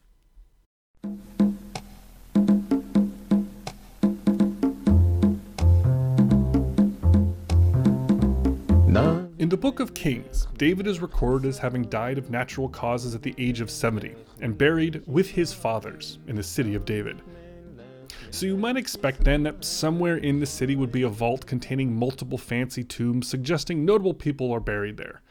In 9.41 9.49
the 9.49 9.57
book 9.57 9.81
of 9.81 9.95
Kings, 9.95 10.47
David 10.59 10.87
is 10.87 11.01
recorded 11.01 11.49
as 11.49 11.59
having 11.59 11.85
died 11.85 12.19
of 12.19 12.31
natural 12.31 12.69
causes 12.69 13.15
at 13.15 13.23
the 13.23 13.35
age 13.39 13.63
of 13.63 13.71
70 13.71 14.15
and 14.43 14.57
buried 14.57 15.03
with 15.07 15.31
his 15.31 15.51
fathers 15.51 16.19
in 16.27 16.37
the 16.37 16.43
city 16.43 16.75
of 16.75 16.85
David. 16.85 17.23
So 18.31 18.45
you 18.45 18.59
might 18.59 18.77
expect 18.77 19.25
then 19.25 19.43
that 19.45 19.65
somewhere 19.65 20.19
in 20.19 20.41
the 20.41 20.47
city 20.47 20.77
would 20.77 20.93
be 20.93 21.03
a 21.03 21.09
vault 21.09 21.47
containing 21.47 21.91
multiple 21.91 22.37
fancy 22.37 22.85
tombs 22.85 23.29
suggesting 23.29 23.85
notable 23.85 24.13
people 24.13 24.53
are 24.53 24.61
buried 24.61 24.99
there. 24.99 25.23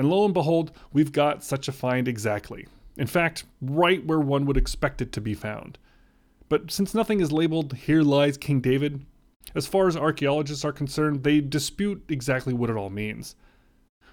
And 0.00 0.08
lo 0.08 0.24
and 0.24 0.32
behold, 0.32 0.72
we've 0.94 1.12
got 1.12 1.44
such 1.44 1.68
a 1.68 1.72
find 1.72 2.08
exactly. 2.08 2.66
In 2.96 3.06
fact, 3.06 3.44
right 3.60 4.02
where 4.06 4.18
one 4.18 4.46
would 4.46 4.56
expect 4.56 5.02
it 5.02 5.12
to 5.12 5.20
be 5.20 5.34
found. 5.34 5.76
But 6.48 6.70
since 6.70 6.94
nothing 6.94 7.20
is 7.20 7.32
labeled, 7.32 7.74
here 7.74 8.00
lies 8.00 8.38
King 8.38 8.62
David, 8.62 9.04
as 9.54 9.66
far 9.66 9.88
as 9.88 9.98
archaeologists 9.98 10.64
are 10.64 10.72
concerned, 10.72 11.22
they 11.22 11.42
dispute 11.42 12.02
exactly 12.08 12.54
what 12.54 12.70
it 12.70 12.78
all 12.78 12.88
means. 12.88 13.36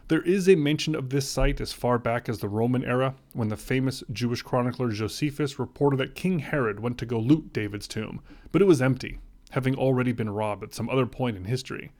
There 0.09 0.23
is 0.23 0.49
a 0.49 0.55
mention 0.55 0.93
of 0.93 1.09
this 1.09 1.29
site 1.29 1.61
as 1.61 1.71
far 1.71 1.97
back 1.97 2.27
as 2.27 2.39
the 2.39 2.49
Roman 2.49 2.83
era, 2.83 3.15
when 3.31 3.47
the 3.47 3.55
famous 3.55 4.03
Jewish 4.11 4.41
chronicler 4.41 4.89
Josephus 4.89 5.57
reported 5.57 6.01
that 6.01 6.15
King 6.15 6.39
Herod 6.39 6.81
went 6.81 6.97
to 6.97 7.05
go 7.05 7.17
loot 7.17 7.53
David's 7.53 7.87
tomb, 7.87 8.19
but 8.51 8.61
it 8.61 8.65
was 8.67 8.81
empty, 8.81 9.19
having 9.51 9.75
already 9.75 10.11
been 10.11 10.31
robbed 10.31 10.63
at 10.65 10.73
some 10.73 10.89
other 10.89 11.05
point 11.05 11.37
in 11.37 11.45
history. 11.45 11.93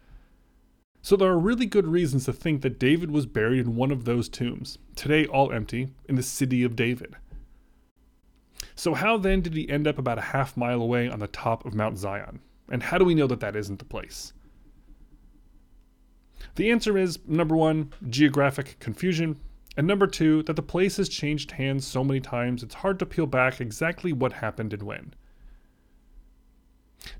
So 1.02 1.16
there 1.16 1.30
are 1.30 1.40
really 1.40 1.66
good 1.66 1.88
reasons 1.88 2.26
to 2.26 2.34
think 2.34 2.62
that 2.62 2.80
David 2.80 3.12
was 3.12 3.26
buried 3.26 3.66
in 3.66 3.76
one 3.76 3.92
of 3.92 4.06
those 4.06 4.28
tombs, 4.28 4.78
today 4.96 5.26
all 5.26 5.52
empty, 5.52 5.90
in 6.10 6.16
the 6.16 6.24
city 6.24 6.64
of 6.64 6.76
David. 6.76 7.16
So, 8.76 8.94
how 8.94 9.18
then 9.18 9.42
did 9.42 9.54
he 9.54 9.70
end 9.70 9.88
up 9.88 9.98
about 9.98 10.18
a 10.18 10.30
half 10.34 10.58
mile 10.58 10.82
away 10.82 11.10
on 11.10 11.20
the 11.20 11.28
top 11.28 11.66
of 11.66 11.74
Mount 11.74 11.98
Zion? 11.98 12.40
And 12.70 12.84
how 12.84 12.98
do 12.98 13.06
we 13.06 13.16
know 13.16 13.28
that 13.28 13.40
that 13.40 13.56
isn't 13.56 13.80
the 13.80 13.86
place? 13.86 14.34
The 16.56 16.72
answer 16.72 16.98
is 16.98 17.20
number 17.28 17.56
one, 17.56 17.94
geographic 18.10 18.78
confusion, 18.80 19.40
and 19.78 19.86
number 19.86 20.08
two, 20.08 20.44
that 20.44 20.56
the 20.56 20.62
place 20.62 20.98
has 20.98 21.08
changed 21.08 21.52
hands 21.52 21.86
so 21.86 22.04
many 22.04 22.20
times 22.20 22.64
it's 22.64 22.76
hard 22.76 23.00
to 23.00 23.06
peel 23.06 23.28
back 23.28 23.62
exactly 23.62 24.12
what 24.12 24.34
happened 24.34 24.74
and 24.74 24.84
when. 24.84 25.14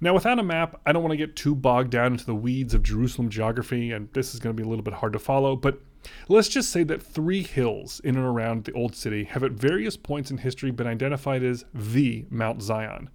Now, 0.02 0.14
without 0.14 0.40
a 0.40 0.44
map, 0.44 0.80
I 0.86 0.92
don't 0.92 1.04
want 1.04 1.12
to 1.12 1.18
get 1.18 1.36
too 1.36 1.56
bogged 1.56 1.92
down 1.92 2.14
into 2.14 2.26
the 2.26 2.36
weeds 2.36 2.74
of 2.74 2.84
Jerusalem 2.84 3.30
geography, 3.30 3.92
and 3.92 4.10
this 4.14 4.34
is 4.34 4.40
going 4.40 4.56
to 4.56 4.62
be 4.62 4.66
a 4.66 4.70
little 4.70 4.84
bit 4.84 4.96
hard 4.96 5.14
to 5.14 5.20
follow, 5.20 5.56
but 5.56 5.82
let's 6.28 6.48
just 6.48 6.70
say 6.70 6.84
that 6.84 7.02
three 7.02 7.44
hills 7.44 8.00
in 8.04 8.16
and 8.16 8.26
around 8.26 8.64
the 8.64 8.74
Old 8.74 8.96
City 8.96 9.26
have 9.26 9.44
at 9.44 9.52
various 9.52 9.98
points 9.98 10.32
in 10.32 10.38
history 10.38 10.72
been 10.72 10.88
identified 10.88 11.44
as 11.44 11.66
the 11.74 12.26
Mount 12.30 12.62
Zion. 12.62 13.10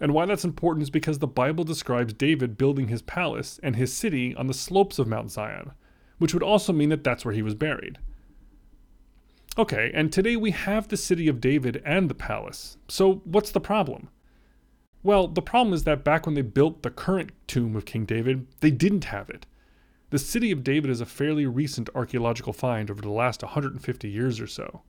And 0.00 0.14
why 0.14 0.26
that's 0.26 0.44
important 0.44 0.82
is 0.82 0.90
because 0.90 1.18
the 1.18 1.26
Bible 1.26 1.64
describes 1.64 2.14
David 2.14 2.56
building 2.56 2.88
his 2.88 3.02
palace 3.02 3.60
and 3.62 3.76
his 3.76 3.92
city 3.92 4.34
on 4.34 4.46
the 4.46 4.54
slopes 4.54 4.98
of 4.98 5.08
Mount 5.08 5.30
Zion, 5.30 5.72
which 6.18 6.32
would 6.32 6.42
also 6.42 6.72
mean 6.72 6.88
that 6.88 7.04
that's 7.04 7.24
where 7.24 7.34
he 7.34 7.42
was 7.42 7.54
buried. 7.54 7.98
Okay, 9.58 9.90
and 9.92 10.10
today 10.10 10.36
we 10.36 10.50
have 10.52 10.88
the 10.88 10.96
city 10.96 11.28
of 11.28 11.40
David 11.40 11.82
and 11.84 12.08
the 12.08 12.14
palace. 12.14 12.78
So 12.88 13.20
what's 13.24 13.50
the 13.50 13.60
problem? 13.60 14.08
Well, 15.02 15.26
the 15.26 15.42
problem 15.42 15.74
is 15.74 15.84
that 15.84 16.04
back 16.04 16.26
when 16.26 16.34
they 16.34 16.42
built 16.42 16.82
the 16.82 16.90
current 16.90 17.32
tomb 17.48 17.74
of 17.74 17.84
King 17.84 18.04
David, 18.04 18.46
they 18.60 18.70
didn't 18.70 19.04
have 19.04 19.28
it. 19.28 19.46
The 20.10 20.18
city 20.18 20.52
of 20.52 20.62
David 20.62 20.90
is 20.90 21.00
a 21.00 21.06
fairly 21.06 21.46
recent 21.46 21.88
archaeological 21.94 22.52
find 22.52 22.90
over 22.90 23.00
the 23.00 23.10
last 23.10 23.42
150 23.42 24.08
years 24.08 24.40
or 24.40 24.46
so. 24.46 24.82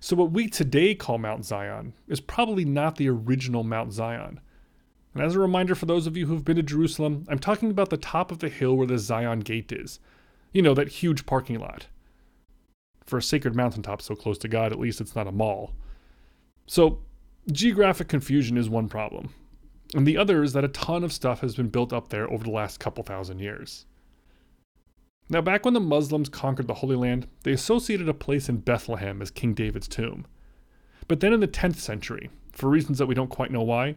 So, 0.00 0.16
what 0.16 0.32
we 0.32 0.48
today 0.48 0.94
call 0.94 1.18
Mount 1.18 1.44
Zion 1.44 1.94
is 2.08 2.20
probably 2.20 2.64
not 2.64 2.96
the 2.96 3.08
original 3.08 3.64
Mount 3.64 3.92
Zion. 3.92 4.40
And 5.14 5.22
as 5.22 5.34
a 5.34 5.40
reminder 5.40 5.74
for 5.74 5.86
those 5.86 6.06
of 6.06 6.16
you 6.16 6.26
who've 6.26 6.44
been 6.44 6.56
to 6.56 6.62
Jerusalem, 6.62 7.24
I'm 7.28 7.38
talking 7.38 7.70
about 7.70 7.90
the 7.90 7.96
top 7.96 8.30
of 8.30 8.40
the 8.40 8.48
hill 8.48 8.76
where 8.76 8.86
the 8.86 8.98
Zion 8.98 9.40
Gate 9.40 9.72
is. 9.72 9.98
You 10.52 10.62
know, 10.62 10.74
that 10.74 10.88
huge 10.88 11.26
parking 11.26 11.58
lot. 11.58 11.86
For 13.06 13.18
a 13.18 13.22
sacred 13.22 13.56
mountaintop 13.56 14.02
so 14.02 14.14
close 14.14 14.38
to 14.38 14.48
God, 14.48 14.72
at 14.72 14.78
least 14.78 15.00
it's 15.00 15.16
not 15.16 15.26
a 15.26 15.32
mall. 15.32 15.72
So, 16.66 17.00
geographic 17.52 18.08
confusion 18.08 18.56
is 18.56 18.68
one 18.68 18.88
problem. 18.88 19.34
And 19.94 20.06
the 20.06 20.18
other 20.18 20.42
is 20.42 20.52
that 20.52 20.64
a 20.64 20.68
ton 20.68 21.02
of 21.02 21.12
stuff 21.12 21.40
has 21.40 21.54
been 21.56 21.68
built 21.68 21.92
up 21.92 22.08
there 22.08 22.30
over 22.30 22.44
the 22.44 22.50
last 22.50 22.78
couple 22.78 23.02
thousand 23.04 23.38
years. 23.38 23.86
Now, 25.30 25.40
back 25.40 25.64
when 25.64 25.74
the 25.74 25.80
Muslims 25.80 26.28
conquered 26.28 26.66
the 26.66 26.74
Holy 26.74 26.96
Land, 26.96 27.26
they 27.42 27.52
associated 27.52 28.08
a 28.08 28.14
place 28.14 28.48
in 28.48 28.58
Bethlehem 28.58 29.20
as 29.20 29.30
King 29.30 29.54
David's 29.54 29.88
tomb. 29.88 30.26
But 31.06 31.20
then 31.20 31.32
in 31.32 31.40
the 31.40 31.48
10th 31.48 31.76
century, 31.76 32.30
for 32.52 32.68
reasons 32.68 32.98
that 32.98 33.06
we 33.06 33.14
don't 33.14 33.30
quite 33.30 33.50
know 33.50 33.62
why, 33.62 33.96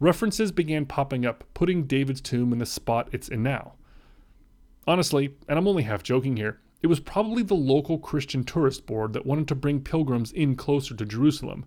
references 0.00 0.50
began 0.50 0.86
popping 0.86 1.24
up 1.24 1.44
putting 1.54 1.84
David's 1.84 2.20
tomb 2.20 2.52
in 2.52 2.58
the 2.58 2.66
spot 2.66 3.08
it's 3.12 3.28
in 3.28 3.42
now. 3.42 3.74
Honestly, 4.86 5.34
and 5.48 5.58
I'm 5.58 5.68
only 5.68 5.84
half 5.84 6.02
joking 6.02 6.36
here, 6.36 6.60
it 6.82 6.88
was 6.88 6.98
probably 6.98 7.44
the 7.44 7.54
local 7.54 7.98
Christian 7.98 8.42
tourist 8.42 8.86
board 8.86 9.12
that 9.12 9.26
wanted 9.26 9.46
to 9.48 9.54
bring 9.54 9.80
pilgrims 9.80 10.32
in 10.32 10.56
closer 10.56 10.96
to 10.96 11.04
Jerusalem. 11.04 11.64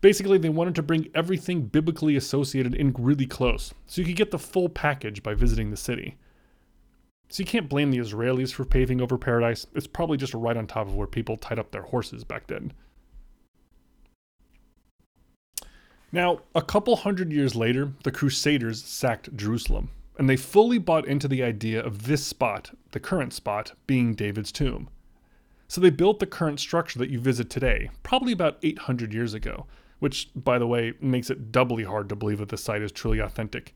Basically, 0.00 0.38
they 0.38 0.48
wanted 0.48 0.74
to 0.76 0.82
bring 0.82 1.08
everything 1.14 1.62
biblically 1.62 2.16
associated 2.16 2.74
in 2.74 2.94
really 2.98 3.26
close, 3.26 3.74
so 3.86 4.00
you 4.00 4.06
could 4.06 4.16
get 4.16 4.30
the 4.30 4.38
full 4.38 4.68
package 4.68 5.22
by 5.22 5.34
visiting 5.34 5.70
the 5.70 5.76
city. 5.76 6.16
So 7.28 7.42
you 7.42 7.46
can't 7.46 7.68
blame 7.68 7.90
the 7.90 7.98
Israelis 7.98 8.52
for 8.52 8.64
paving 8.64 9.00
over 9.00 9.16
paradise. 9.16 9.66
It's 9.74 9.86
probably 9.86 10.18
just 10.18 10.34
right 10.34 10.56
on 10.56 10.66
top 10.66 10.86
of 10.86 10.94
where 10.94 11.06
people 11.06 11.36
tied 11.36 11.58
up 11.58 11.70
their 11.70 11.82
horses 11.82 12.24
back 12.24 12.46
then. 12.46 12.72
Now, 16.14 16.40
a 16.54 16.60
couple 16.60 16.94
hundred 16.94 17.32
years 17.32 17.56
later, 17.56 17.92
the 18.04 18.12
Crusaders 18.12 18.84
sacked 18.84 19.34
Jerusalem, 19.34 19.88
and 20.18 20.28
they 20.28 20.36
fully 20.36 20.76
bought 20.76 21.06
into 21.06 21.26
the 21.26 21.42
idea 21.42 21.82
of 21.82 22.04
this 22.04 22.22
spot, 22.22 22.70
the 22.90 23.00
current 23.00 23.32
spot, 23.32 23.72
being 23.86 24.14
David's 24.14 24.52
tomb. 24.52 24.90
So 25.68 25.80
they 25.80 25.88
built 25.88 26.18
the 26.18 26.26
current 26.26 26.60
structure 26.60 26.98
that 26.98 27.08
you 27.08 27.18
visit 27.18 27.48
today, 27.48 27.88
probably 28.02 28.34
about 28.34 28.58
800 28.62 29.14
years 29.14 29.32
ago, 29.32 29.66
which, 30.02 30.30
by 30.34 30.58
the 30.58 30.66
way, 30.66 30.94
makes 31.00 31.30
it 31.30 31.52
doubly 31.52 31.84
hard 31.84 32.08
to 32.08 32.16
believe 32.16 32.38
that 32.38 32.48
the 32.48 32.56
site 32.56 32.82
is 32.82 32.90
truly 32.90 33.20
authentic. 33.20 33.72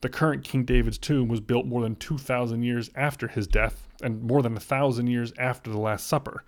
The 0.00 0.08
current 0.08 0.42
King 0.42 0.64
David's 0.64 0.96
tomb 0.96 1.28
was 1.28 1.42
built 1.42 1.66
more 1.66 1.82
than 1.82 1.96
2,000 1.96 2.62
years 2.62 2.88
after 2.94 3.28
his 3.28 3.46
death 3.46 3.86
and 4.02 4.22
more 4.22 4.40
than 4.40 4.56
a 4.56 4.60
thousand 4.60 5.08
years 5.08 5.30
after 5.36 5.70
the 5.70 5.78
Last 5.78 6.06
Supper. 6.06 6.42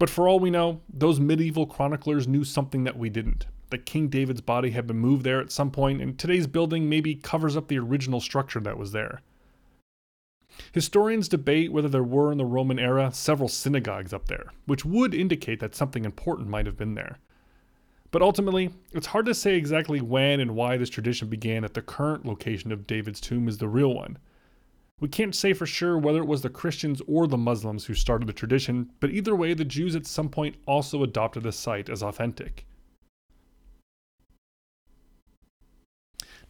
But 0.00 0.10
for 0.10 0.26
all 0.26 0.40
we 0.40 0.50
know, 0.50 0.80
those 0.92 1.20
medieval 1.20 1.64
chroniclers 1.64 2.26
knew 2.26 2.42
something 2.42 2.82
that 2.82 2.98
we 2.98 3.08
didn't 3.08 3.46
that 3.70 3.86
King 3.86 4.08
David's 4.08 4.40
body 4.40 4.70
had 4.70 4.88
been 4.88 4.98
moved 4.98 5.22
there 5.22 5.40
at 5.40 5.52
some 5.52 5.70
point, 5.70 6.02
and 6.02 6.18
today's 6.18 6.48
building 6.48 6.88
maybe 6.88 7.14
covers 7.14 7.56
up 7.56 7.68
the 7.68 7.78
original 7.78 8.20
structure 8.20 8.58
that 8.58 8.78
was 8.78 8.90
there. 8.90 9.20
Historians 10.72 11.28
debate 11.28 11.70
whether 11.70 11.88
there 11.88 12.02
were 12.02 12.32
in 12.32 12.38
the 12.38 12.44
Roman 12.44 12.80
era 12.80 13.12
several 13.12 13.48
synagogues 13.48 14.12
up 14.12 14.26
there, 14.26 14.46
which 14.66 14.84
would 14.84 15.14
indicate 15.14 15.60
that 15.60 15.76
something 15.76 16.04
important 16.04 16.48
might 16.48 16.66
have 16.66 16.76
been 16.76 16.94
there. 16.94 17.18
But 18.10 18.22
ultimately, 18.22 18.70
it's 18.92 19.08
hard 19.08 19.26
to 19.26 19.34
say 19.34 19.56
exactly 19.56 20.00
when 20.00 20.40
and 20.40 20.54
why 20.54 20.76
this 20.76 20.88
tradition 20.88 21.28
began 21.28 21.62
that 21.62 21.74
the 21.74 21.82
current 21.82 22.24
location 22.24 22.72
of 22.72 22.86
David's 22.86 23.20
tomb 23.20 23.48
is 23.48 23.58
the 23.58 23.68
real 23.68 23.94
one. 23.94 24.18
We 25.00 25.08
can't 25.08 25.34
say 25.34 25.52
for 25.52 25.66
sure 25.66 25.98
whether 25.98 26.20
it 26.20 26.26
was 26.26 26.42
the 26.42 26.48
Christians 26.48 27.02
or 27.06 27.26
the 27.26 27.36
Muslims 27.36 27.84
who 27.84 27.94
started 27.94 28.26
the 28.26 28.32
tradition, 28.32 28.90
but 28.98 29.10
either 29.10 29.36
way, 29.36 29.54
the 29.54 29.64
Jews 29.64 29.94
at 29.94 30.06
some 30.06 30.28
point 30.28 30.56
also 30.66 31.02
adopted 31.02 31.42
the 31.42 31.52
site 31.52 31.88
as 31.88 32.02
authentic. 32.02 32.66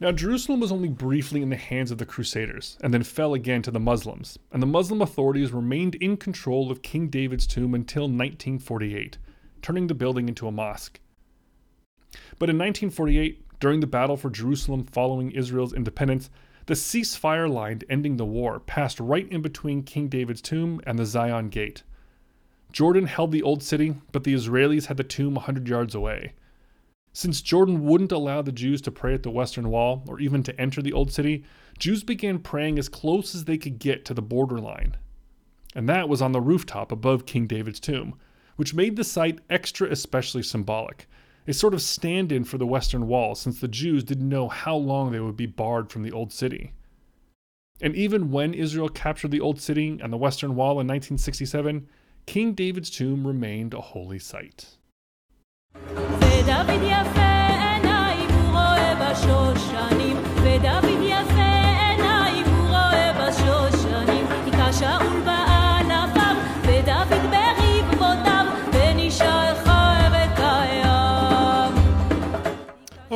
Now, 0.01 0.13
Jerusalem 0.13 0.61
was 0.61 0.71
only 0.71 0.89
briefly 0.89 1.43
in 1.43 1.51
the 1.51 1.57
hands 1.57 1.91
of 1.91 1.99
the 1.99 2.07
Crusaders, 2.07 2.79
and 2.83 2.95
then 2.95 3.03
fell 3.03 3.35
again 3.35 3.63
to 3.63 3.73
the 3.73 3.81
Muslims, 3.81 4.39
and 4.53 4.63
the 4.63 4.67
Muslim 4.67 5.03
authorities 5.03 5.53
remained 5.53 5.97
in 5.97 6.17
control 6.17 6.71
of 6.71 6.83
King 6.83 7.09
David's 7.09 7.49
tomb 7.49 7.75
until 7.75 8.05
1948, 8.05 9.19
turning 9.61 9.89
the 9.89 9.95
building 9.95 10.29
into 10.29 10.47
a 10.47 10.53
mosque. 10.53 11.01
But 12.39 12.51
in 12.51 12.57
1948, 12.57 13.61
during 13.61 13.81
the 13.81 13.87
battle 13.87 14.17
for 14.17 14.31
Jerusalem 14.31 14.85
following 14.85 15.31
Israel's 15.31 15.73
independence, 15.73 16.31
the 16.67 16.75
ceasefire 16.75 17.51
line 17.51 17.81
ending 17.89 18.17
the 18.17 18.25
war 18.25 18.61
passed 18.61 19.01
right 19.01 19.27
in 19.31 19.43
between 19.43 19.83
King 19.83 20.09
David's 20.09 20.43
tomb 20.43 20.81
and 20.87 20.99
the 20.99 21.07
Zion 21.07 21.49
Gate. 21.49 21.83
Jordan 22.73 23.07
held 23.07 23.33
the 23.33 23.43
Old 23.43 23.63
City, 23.63 23.95
but 24.13 24.25
the 24.25 24.35
Israelis 24.35 24.87
had 24.87 24.99
the 24.99 25.05
tomb 25.05 25.35
100 25.35 25.67
yards 25.67 25.95
away. 25.95 26.35
Since 27.15 27.41
Jordan 27.41 27.85
wouldn't 27.85 28.13
allow 28.13 28.43
the 28.43 28.53
Jews 28.53 28.81
to 28.83 28.91
pray 28.91 29.15
at 29.15 29.23
the 29.23 29.31
Western 29.31 29.71
Wall 29.71 30.05
or 30.07 30.21
even 30.21 30.43
to 30.43 30.61
enter 30.61 30.83
the 30.83 30.93
Old 30.93 31.11
City, 31.11 31.43
Jews 31.79 32.05
began 32.05 32.39
praying 32.39 32.79
as 32.79 32.89
close 32.89 33.35
as 33.35 33.47
they 33.47 33.59
could 33.59 33.79
get 33.79 34.05
to 34.05 34.15
the 34.15 34.23
borderline. 34.23 34.97
And 35.75 35.89
that 35.89 36.09
was 36.09 36.21
on 36.21 36.33
the 36.33 36.41
rooftop 36.41 36.93
above 36.93 37.27
King 37.27 37.47
David's 37.47 37.81
tomb, 37.81 38.15
which 38.57 38.75
made 38.75 38.97
the 38.97 39.05
site 39.05 39.41
extra 39.49 39.91
especially 39.91 40.43
symbolic, 40.43 41.09
a 41.49 41.55
sort 41.55 41.73
of 41.73 41.81
stand 41.81 42.31
in 42.31 42.45
for 42.45 42.59
the 42.59 42.67
Western 42.67 43.09
Wall 43.09 43.35
since 43.35 43.59
the 43.59 43.69
Jews 43.69 44.05
didn't 44.05 44.29
know 44.29 44.49
how 44.49 44.77
long 44.77 45.11
they 45.11 45.21
would 45.21 45.37
be 45.37 45.47
barred 45.47 45.91
from 45.91 46.03
the 46.03 46.13
Old 46.13 46.31
City. 46.33 46.73
And 47.81 47.95
even 47.95 48.31
when 48.31 48.53
Israel 48.53 48.89
captured 48.89 49.31
the 49.31 49.41
Old 49.41 49.61
City 49.61 49.99
and 50.03 50.13
the 50.13 50.19
Western 50.19 50.57
Wall 50.57 50.73
in 50.73 50.87
1967, 50.87 51.89
King 52.27 52.53
David's 52.53 52.91
tomb 52.91 53.27
remained 53.27 53.73
a 53.73 53.81
holy 53.81 54.19
site. 54.19 54.77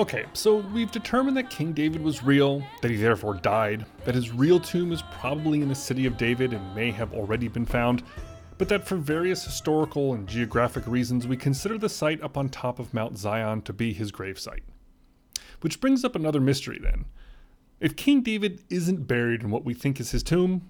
Okay, 0.03 0.25
so 0.33 0.57
we've 0.57 0.91
determined 0.91 1.37
that 1.37 1.49
King 1.49 1.73
David 1.73 2.03
was 2.03 2.25
real, 2.25 2.61
that 2.81 2.91
he 2.91 2.97
therefore 2.97 3.35
died, 3.35 3.87
that 4.05 4.17
his 4.17 4.33
real 4.33 4.59
tomb 4.59 4.91
is 4.91 5.01
probably 5.13 5.61
in 5.61 5.69
the 5.69 5.77
city 5.77 6.07
of 6.07 6.17
David 6.17 6.53
and 6.53 6.75
may 6.75 6.91
have 6.91 7.15
already 7.15 7.47
been 7.47 7.65
found, 7.65 8.03
but 8.59 8.69
that 8.69 8.85
for 8.85 8.97
various 8.97 9.45
historical 9.45 10.15
and 10.15 10.27
geographic 10.27 10.89
reasons 10.89 11.29
we 11.29 11.37
consider 11.37 11.79
the 11.79 11.89
site 11.89 12.21
up 12.21 12.37
on 12.37 12.49
top 12.49 12.81
of 12.81 12.93
Mount 12.93 13.17
Zion 13.17 13.63
to 13.63 13.73
be 13.73 13.93
his 13.93 14.11
gravesite. 14.11 14.65
Which 15.61 15.81
brings 15.81 16.05
up 16.05 16.17
another 16.17 16.41
mystery 16.41 16.81
then. 16.83 17.05
If 17.79 17.95
King 17.95 18.23
David 18.23 18.65
isn't 18.71 19.07
buried 19.07 19.45
in 19.45 19.53
what 19.53 19.65
we 19.65 19.73
think 19.73 20.01
is 20.01 20.11
his 20.11 20.25
tomb, 20.25 20.69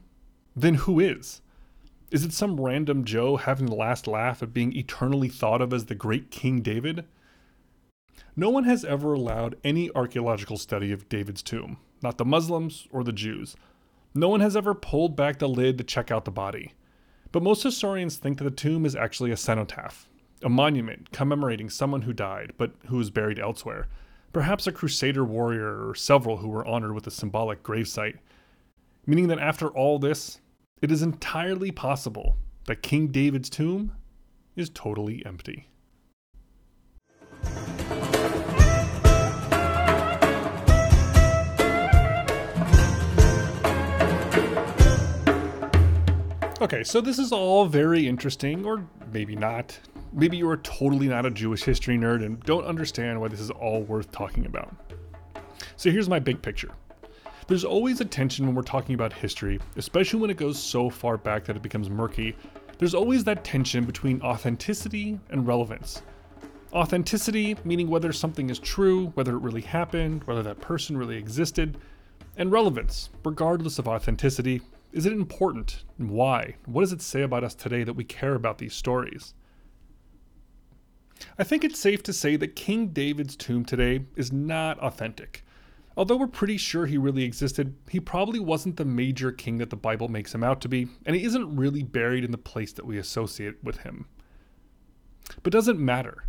then 0.55 0.75
who 0.75 1.01
is? 1.01 1.41
Is 2.11 2.23
it 2.23 2.35
some 2.35 2.61
random 2.61 3.03
Joe 3.07 3.39
having 3.39 3.65
the 3.65 3.77
last 3.77 4.07
laugh 4.07 4.43
at 4.43 4.53
being 4.53 4.77
eternally 4.77 5.31
thought 5.31 5.63
of 5.63 5.73
as 5.73 5.87
the 5.87 5.95
great 5.95 6.31
King 6.31 6.61
David? 6.61 7.07
No 8.37 8.51
one 8.51 8.65
has 8.65 8.85
ever 8.85 9.13
allowed 9.13 9.57
any 9.63 9.91
archaeological 9.95 10.57
study 10.57 10.93
of 10.93 11.09
David's 11.09 11.43
tomb, 11.43 11.79
not 12.03 12.19
the 12.19 12.25
Muslims 12.25 12.89
or 12.91 13.05
the 13.05 13.13
Jews. 13.13 13.57
No 14.15 14.29
one 14.29 14.41
has 14.41 14.57
ever 14.57 14.75
pulled 14.75 15.17
back 15.17 15.39
the 15.39 15.49
lid 15.49 15.79
to 15.79 15.85
check 15.85 16.11
out 16.11 16.25
the 16.25 16.31
body. 16.31 16.73
But 17.31 17.43
most 17.43 17.63
historians 17.63 18.17
think 18.17 18.39
that 18.39 18.45
the 18.45 18.51
tomb 18.51 18.85
is 18.85 18.95
actually 18.95 19.31
a 19.31 19.37
cenotaph, 19.37 20.09
a 20.43 20.49
monument 20.49 21.13
commemorating 21.13 21.71
someone 21.71 22.03
who 22.03 22.13
died 22.13 22.53
but 22.59 22.73
who 22.87 22.97
was 22.97 23.11
buried 23.11 23.39
elsewhere, 23.39 23.89
perhaps 24.33 24.67
a 24.67 24.73
crusader 24.73 25.25
warrior 25.25 25.89
or 25.89 25.95
several 25.95 26.39
who 26.39 26.49
were 26.49 26.67
honored 26.67 26.95
with 26.95 27.07
a 27.07 27.11
symbolic 27.11 27.63
gravesite. 27.63 28.19
Meaning 29.07 29.29
that 29.29 29.39
after 29.39 29.69
all 29.69 29.99
this, 29.99 30.41
it 30.81 30.93
is 30.93 31.03
entirely 31.03 31.71
possible 31.71 32.37
that 32.67 32.83
King 32.83 33.09
David's 33.09 33.51
tomb 33.51 33.93
is 34.57 34.71
totally 34.71 35.25
empty. 35.25 35.69
Okay, 46.63 46.85
so 46.85 47.01
this 47.01 47.19
is 47.19 47.33
all 47.33 47.67
very 47.67 48.07
interesting, 48.07 48.65
or 48.65 48.87
maybe 49.13 49.35
not. 49.35 49.77
Maybe 50.13 50.37
you 50.37 50.49
are 50.49 50.59
totally 50.59 51.09
not 51.09 51.27
a 51.27 51.31
Jewish 51.33 51.65
history 51.65 51.99
nerd 51.99 52.25
and 52.25 52.39
don't 52.45 52.65
understand 52.65 53.21
why 53.21 53.27
this 53.27 53.41
is 53.41 53.51
all 53.51 53.83
worth 53.83 54.13
talking 54.13 54.47
about. 54.47 54.73
So 55.75 55.91
here's 55.91 56.09
my 56.09 56.21
big 56.21 56.41
picture. 56.41 56.71
There's 57.49 57.65
always 57.65 58.01
a 58.01 58.05
tension 58.05 58.47
when 58.47 58.55
we're 58.55 58.63
talking 58.63 58.95
about 58.95 59.13
history, 59.13 59.59
especially 59.75 60.21
when 60.21 60.31
it 60.31 60.37
goes 60.37 60.57
so 60.57 60.89
far 60.89 61.17
back 61.17 61.45
that 61.47 61.57
it 61.57 61.63
becomes 61.63 61.91
murky. 61.91 62.37
There's 62.79 62.95
always 62.95 63.25
that 63.25 63.43
tension 63.43 63.85
between 63.85 64.23
authenticity 64.23 65.19
and 65.31 65.45
relevance. 65.45 66.03
Authenticity, 66.73 67.57
meaning 67.65 67.89
whether 67.89 68.13
something 68.13 68.51
is 68.51 68.61
true, 68.61 69.09
whether 69.15 69.35
it 69.35 69.41
really 69.41 69.63
happened, 69.63 70.23
whether 70.29 70.45
that 70.45 70.61
person 70.61 70.97
really 70.97 71.17
existed, 71.17 71.77
and 72.37 72.53
relevance, 72.53 73.11
regardless 73.25 73.81
of 73.81 73.89
authenticity, 73.89 74.63
is 74.93 75.07
it 75.07 75.13
important 75.13 75.85
why? 75.97 76.57
What 76.67 76.83
does 76.83 76.93
it 76.93 77.03
say 77.03 77.23
about 77.23 77.45
us 77.45 77.55
today 77.55 77.85
that 77.85 77.95
we 77.95 78.05
care 78.05 78.35
about 78.35 78.59
these 78.59 78.75
stories? 78.75 79.35
I 81.39 81.45
think 81.45 81.65
it's 81.65 81.79
safe 81.79 82.03
to 82.05 82.13
say 82.13 82.37
that 82.37 82.57
King 82.57 82.89
David's 82.89 83.37
tomb 83.37 83.65
today 83.65 84.05
is 84.17 84.33
not 84.33 84.79
authentic. 84.81 85.45
Although 85.97 86.17
we're 86.17 86.27
pretty 86.27 86.57
sure 86.57 86.87
he 86.87 86.97
really 86.97 87.23
existed, 87.23 87.75
he 87.89 88.01
probably 88.01 88.41
wasn't 88.41 88.77
the 88.77 88.85
major 88.85 89.31
king 89.31 89.59
that 89.59 89.71
the 89.71 89.77
Bible 89.77 90.09
makes 90.09 90.35
him 90.35 90.43
out 90.43 90.61
to 90.63 90.69
be, 90.69 90.89
and 91.05 91.15
he 91.15 91.25
isn't 91.25 91.57
really 91.57 91.83
buried 91.83 92.25
in 92.25 92.31
the 92.31 92.39
place 92.39 92.73
that 92.73 92.87
we 92.87 92.99
associate 92.99 93.63
with 93.63 93.79
him. 93.79 94.07
But 95.43 95.53
doesn't 95.53 95.79
matter. 95.79 96.25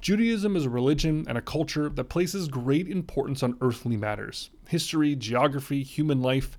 Judaism 0.00 0.56
is 0.56 0.64
a 0.64 0.70
religion 0.70 1.24
and 1.28 1.36
a 1.36 1.42
culture 1.42 1.88
that 1.88 2.04
places 2.04 2.48
great 2.48 2.88
importance 2.88 3.42
on 3.42 3.58
earthly 3.60 3.96
matters 3.96 4.50
history, 4.68 5.16
geography, 5.16 5.82
human 5.82 6.20
life. 6.22 6.58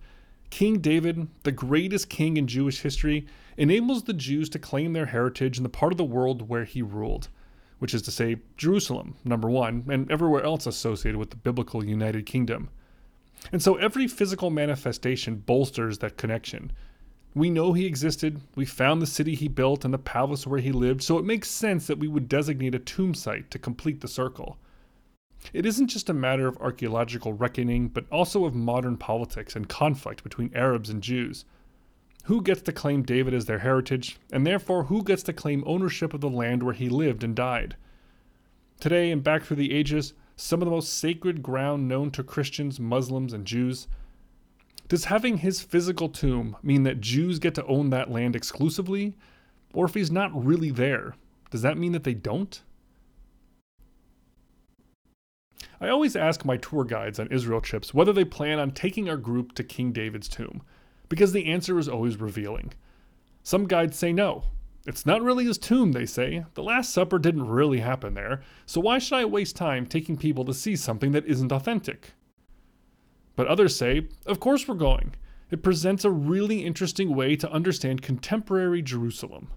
King 0.49 0.79
David, 0.79 1.27
the 1.43 1.51
greatest 1.51 2.09
king 2.09 2.37
in 2.37 2.47
Jewish 2.47 2.81
history, 2.81 3.27
enables 3.57 4.03
the 4.03 4.13
Jews 4.13 4.49
to 4.49 4.59
claim 4.59 4.93
their 4.93 5.07
heritage 5.07 5.57
in 5.57 5.63
the 5.63 5.69
part 5.69 5.91
of 5.91 5.97
the 5.97 6.03
world 6.03 6.49
where 6.49 6.65
he 6.65 6.81
ruled, 6.81 7.29
which 7.77 7.93
is 7.93 8.01
to 8.03 8.11
say, 8.11 8.37
Jerusalem, 8.57 9.15
number 9.23 9.49
one, 9.49 9.85
and 9.89 10.09
everywhere 10.11 10.43
else 10.43 10.65
associated 10.65 11.17
with 11.17 11.29
the 11.29 11.35
biblical 11.35 11.85
United 11.85 12.25
Kingdom. 12.25 12.69
And 13.51 13.61
so 13.61 13.75
every 13.75 14.07
physical 14.07 14.49
manifestation 14.49 15.37
bolsters 15.37 15.99
that 15.99 16.17
connection. 16.17 16.71
We 17.35 17.49
know 17.49 17.73
he 17.73 17.85
existed, 17.85 18.41
we 18.55 18.65
found 18.65 19.01
the 19.01 19.07
city 19.07 19.35
he 19.35 19.47
built 19.47 19.85
and 19.85 19.93
the 19.93 19.99
palace 19.99 20.47
where 20.47 20.59
he 20.59 20.71
lived, 20.71 21.03
so 21.03 21.17
it 21.17 21.25
makes 21.25 21.49
sense 21.49 21.87
that 21.87 21.99
we 21.99 22.07
would 22.07 22.27
designate 22.27 22.75
a 22.75 22.79
tomb 22.79 23.13
site 23.13 23.51
to 23.51 23.59
complete 23.59 24.01
the 24.01 24.07
circle. 24.07 24.57
It 25.53 25.65
isn't 25.65 25.87
just 25.87 26.09
a 26.09 26.13
matter 26.13 26.47
of 26.47 26.57
archaeological 26.57 27.33
reckoning, 27.33 27.87
but 27.87 28.05
also 28.11 28.45
of 28.45 28.53
modern 28.53 28.97
politics 28.97 29.55
and 29.55 29.67
conflict 29.67 30.23
between 30.23 30.51
Arabs 30.53 30.89
and 30.89 31.01
Jews. 31.01 31.45
Who 32.25 32.41
gets 32.41 32.61
to 32.63 32.71
claim 32.71 33.03
David 33.03 33.33
as 33.33 33.45
their 33.45 33.59
heritage, 33.59 34.17
and 34.31 34.45
therefore 34.45 34.83
who 34.83 35.03
gets 35.03 35.23
to 35.23 35.33
claim 35.33 35.63
ownership 35.65 36.13
of 36.13 36.21
the 36.21 36.29
land 36.29 36.61
where 36.61 36.73
he 36.73 36.89
lived 36.89 37.23
and 37.23 37.35
died? 37.35 37.75
Today 38.79 39.11
and 39.11 39.23
back 39.23 39.43
through 39.43 39.57
the 39.57 39.73
ages, 39.73 40.13
some 40.35 40.61
of 40.61 40.65
the 40.65 40.71
most 40.71 40.93
sacred 40.93 41.41
ground 41.41 41.87
known 41.87 42.11
to 42.11 42.23
Christians, 42.23 42.79
Muslims, 42.79 43.33
and 43.33 43.45
Jews. 43.45 43.87
Does 44.87 45.05
having 45.05 45.37
his 45.37 45.61
physical 45.61 46.09
tomb 46.09 46.55
mean 46.63 46.83
that 46.83 47.01
Jews 47.01 47.39
get 47.39 47.55
to 47.55 47.65
own 47.65 47.89
that 47.89 48.09
land 48.09 48.35
exclusively? 48.35 49.15
Or 49.73 49.85
if 49.85 49.93
he's 49.93 50.11
not 50.11 50.45
really 50.45 50.71
there, 50.71 51.15
does 51.51 51.61
that 51.61 51.77
mean 51.77 51.91
that 51.91 52.03
they 52.03 52.13
don't? 52.13 52.61
I 55.81 55.89
always 55.89 56.15
ask 56.15 56.43
my 56.43 56.57
tour 56.57 56.83
guides 56.83 57.19
on 57.19 57.27
Israel 57.31 57.61
trips 57.61 57.93
whether 57.93 58.11
they 58.11 58.25
plan 58.25 58.59
on 58.59 58.71
taking 58.71 59.09
our 59.09 59.17
group 59.17 59.53
to 59.55 59.63
King 59.63 59.91
David's 59.91 60.27
tomb, 60.27 60.61
because 61.07 61.31
the 61.31 61.45
answer 61.45 61.79
is 61.79 61.87
always 61.87 62.19
revealing. 62.19 62.73
Some 63.43 63.65
guides 63.65 63.97
say 63.97 64.11
no. 64.11 64.43
It's 64.85 65.05
not 65.05 65.21
really 65.21 65.45
his 65.45 65.57
tomb, 65.57 65.91
they 65.91 66.05
say. 66.05 66.45
The 66.53 66.63
Last 66.63 66.91
Supper 66.91 67.19
didn't 67.19 67.47
really 67.47 67.79
happen 67.79 68.13
there, 68.13 68.41
so 68.65 68.81
why 68.81 68.97
should 68.99 69.17
I 69.17 69.25
waste 69.25 69.55
time 69.55 69.85
taking 69.85 70.17
people 70.17 70.45
to 70.45 70.53
see 70.53 70.75
something 70.75 71.11
that 71.11 71.25
isn't 71.25 71.51
authentic? 71.51 72.13
But 73.35 73.47
others 73.47 73.75
say, 73.75 74.07
of 74.25 74.39
course 74.39 74.67
we're 74.67 74.75
going. 74.75 75.15
It 75.51 75.63
presents 75.63 76.05
a 76.05 76.11
really 76.11 76.65
interesting 76.65 77.15
way 77.15 77.35
to 77.37 77.51
understand 77.51 78.01
contemporary 78.01 78.81
Jerusalem. 78.81 79.49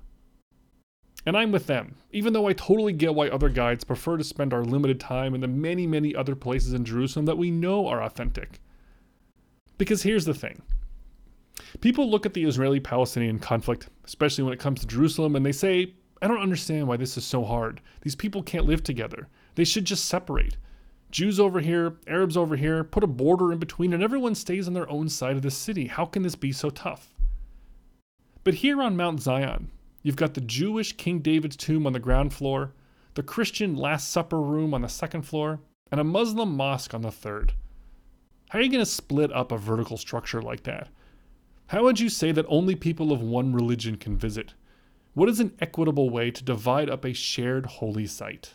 And 1.24 1.36
I'm 1.36 1.52
with 1.52 1.66
them, 1.66 1.96
even 2.10 2.32
though 2.32 2.48
I 2.48 2.52
totally 2.52 2.92
get 2.92 3.14
why 3.14 3.28
other 3.28 3.48
guides 3.48 3.84
prefer 3.84 4.16
to 4.16 4.24
spend 4.24 4.52
our 4.52 4.64
limited 4.64 4.98
time 4.98 5.34
in 5.34 5.40
the 5.40 5.48
many, 5.48 5.86
many 5.86 6.14
other 6.16 6.34
places 6.34 6.72
in 6.72 6.84
Jerusalem 6.84 7.26
that 7.26 7.38
we 7.38 7.50
know 7.50 7.86
are 7.86 8.02
authentic. 8.02 8.60
Because 9.78 10.02
here's 10.02 10.24
the 10.24 10.34
thing 10.34 10.62
people 11.80 12.10
look 12.10 12.26
at 12.26 12.34
the 12.34 12.44
Israeli 12.44 12.80
Palestinian 12.80 13.38
conflict, 13.38 13.88
especially 14.04 14.44
when 14.44 14.52
it 14.52 14.60
comes 14.60 14.80
to 14.80 14.86
Jerusalem, 14.86 15.36
and 15.36 15.46
they 15.46 15.52
say, 15.52 15.94
I 16.20 16.28
don't 16.28 16.42
understand 16.42 16.86
why 16.86 16.96
this 16.96 17.16
is 17.16 17.24
so 17.24 17.44
hard. 17.44 17.80
These 18.02 18.14
people 18.14 18.42
can't 18.42 18.66
live 18.66 18.82
together. 18.82 19.28
They 19.54 19.64
should 19.64 19.84
just 19.84 20.06
separate. 20.06 20.56
Jews 21.10 21.38
over 21.38 21.60
here, 21.60 21.96
Arabs 22.06 22.36
over 22.36 22.56
here, 22.56 22.82
put 22.84 23.04
a 23.04 23.08
border 23.08 23.52
in 23.52 23.58
between, 23.58 23.92
and 23.92 24.02
everyone 24.02 24.34
stays 24.34 24.66
on 24.66 24.74
their 24.74 24.88
own 24.88 25.08
side 25.08 25.36
of 25.36 25.42
the 25.42 25.50
city. 25.50 25.86
How 25.86 26.06
can 26.06 26.22
this 26.22 26.36
be 26.36 26.52
so 26.52 26.70
tough? 26.70 27.12
But 28.44 28.54
here 28.54 28.80
on 28.80 28.96
Mount 28.96 29.20
Zion, 29.20 29.70
You've 30.02 30.16
got 30.16 30.34
the 30.34 30.40
Jewish 30.40 30.96
King 30.96 31.20
David's 31.20 31.56
tomb 31.56 31.86
on 31.86 31.92
the 31.92 32.00
ground 32.00 32.32
floor, 32.32 32.72
the 33.14 33.22
Christian 33.22 33.76
Last 33.76 34.10
Supper 34.10 34.40
room 34.40 34.74
on 34.74 34.82
the 34.82 34.88
second 34.88 35.22
floor, 35.22 35.60
and 35.90 36.00
a 36.00 36.04
Muslim 36.04 36.56
mosque 36.56 36.94
on 36.94 37.02
the 37.02 37.12
third. 37.12 37.54
How 38.48 38.58
are 38.58 38.62
you 38.62 38.70
going 38.70 38.84
to 38.84 38.90
split 38.90 39.32
up 39.32 39.52
a 39.52 39.58
vertical 39.58 39.96
structure 39.96 40.42
like 40.42 40.64
that? 40.64 40.88
How 41.66 41.84
would 41.84 42.00
you 42.00 42.08
say 42.08 42.32
that 42.32 42.46
only 42.48 42.74
people 42.74 43.12
of 43.12 43.22
one 43.22 43.52
religion 43.52 43.96
can 43.96 44.16
visit? 44.16 44.54
What 45.14 45.28
is 45.28 45.40
an 45.40 45.54
equitable 45.60 46.10
way 46.10 46.30
to 46.30 46.44
divide 46.44 46.90
up 46.90 47.04
a 47.04 47.12
shared 47.12 47.66
holy 47.66 48.06
site? 48.06 48.54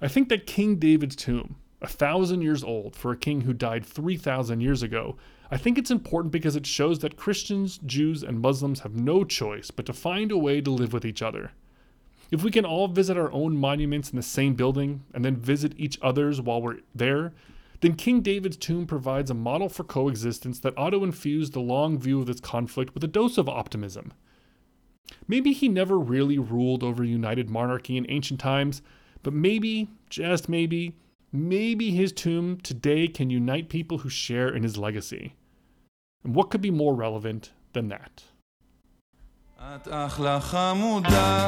I 0.00 0.08
think 0.08 0.28
that 0.28 0.46
King 0.46 0.76
David's 0.76 1.16
tomb, 1.16 1.56
a 1.82 1.88
thousand 1.88 2.42
years 2.42 2.62
old 2.62 2.94
for 2.96 3.12
a 3.12 3.16
king 3.16 3.42
who 3.42 3.52
died 3.52 3.84
3,000 3.84 4.60
years 4.60 4.82
ago, 4.82 5.16
I 5.50 5.58
think 5.58 5.76
it's 5.76 5.90
important 5.90 6.32
because 6.32 6.56
it 6.56 6.64
shows 6.64 7.00
that 7.00 7.16
Christians, 7.16 7.78
Jews, 7.84 8.22
and 8.22 8.40
Muslims 8.40 8.80
have 8.80 8.94
no 8.94 9.24
choice 9.24 9.70
but 9.70 9.84
to 9.86 9.92
find 9.92 10.32
a 10.32 10.38
way 10.38 10.60
to 10.60 10.70
live 10.70 10.92
with 10.92 11.04
each 11.04 11.20
other. 11.20 11.50
If 12.30 12.42
we 12.42 12.50
can 12.50 12.64
all 12.64 12.88
visit 12.88 13.18
our 13.18 13.30
own 13.32 13.56
monuments 13.56 14.10
in 14.10 14.16
the 14.16 14.22
same 14.22 14.54
building 14.54 15.04
and 15.12 15.22
then 15.22 15.36
visit 15.36 15.74
each 15.76 15.98
other's 16.00 16.40
while 16.40 16.62
we're 16.62 16.78
there, 16.94 17.34
then 17.80 17.94
King 17.94 18.20
David's 18.22 18.56
tomb 18.56 18.86
provides 18.86 19.30
a 19.30 19.34
model 19.34 19.68
for 19.68 19.84
coexistence 19.84 20.60
that 20.60 20.78
ought 20.78 20.90
to 20.90 21.04
infuse 21.04 21.50
the 21.50 21.60
long 21.60 21.98
view 21.98 22.20
of 22.20 22.26
this 22.26 22.40
conflict 22.40 22.94
with 22.94 23.04
a 23.04 23.08
dose 23.08 23.36
of 23.36 23.48
optimism. 23.48 24.14
Maybe 25.28 25.52
he 25.52 25.68
never 25.68 25.98
really 25.98 26.38
ruled 26.38 26.82
over 26.82 27.02
a 27.02 27.06
united 27.06 27.50
monarchy 27.50 27.96
in 27.96 28.06
ancient 28.08 28.40
times, 28.40 28.80
but 29.22 29.34
maybe, 29.34 29.88
just 30.08 30.48
maybe, 30.48 30.94
maybe 31.31 31.91
his 31.91 32.11
tomb 32.11 32.57
today 32.61 33.07
can 33.07 33.29
unite 33.29 33.69
people 33.69 33.99
who 33.99 34.09
share 34.09 34.49
in 34.55 34.63
his 34.63 34.77
legacy. 34.77 35.35
And 36.23 36.35
what 36.35 36.49
could 36.49 36.61
be 36.61 36.71
more 36.71 36.95
relevant 36.95 37.51
than 37.73 37.89
that? 37.89 38.23
את 39.59 39.87
אחלה 39.91 40.39
חמודה 40.39 41.47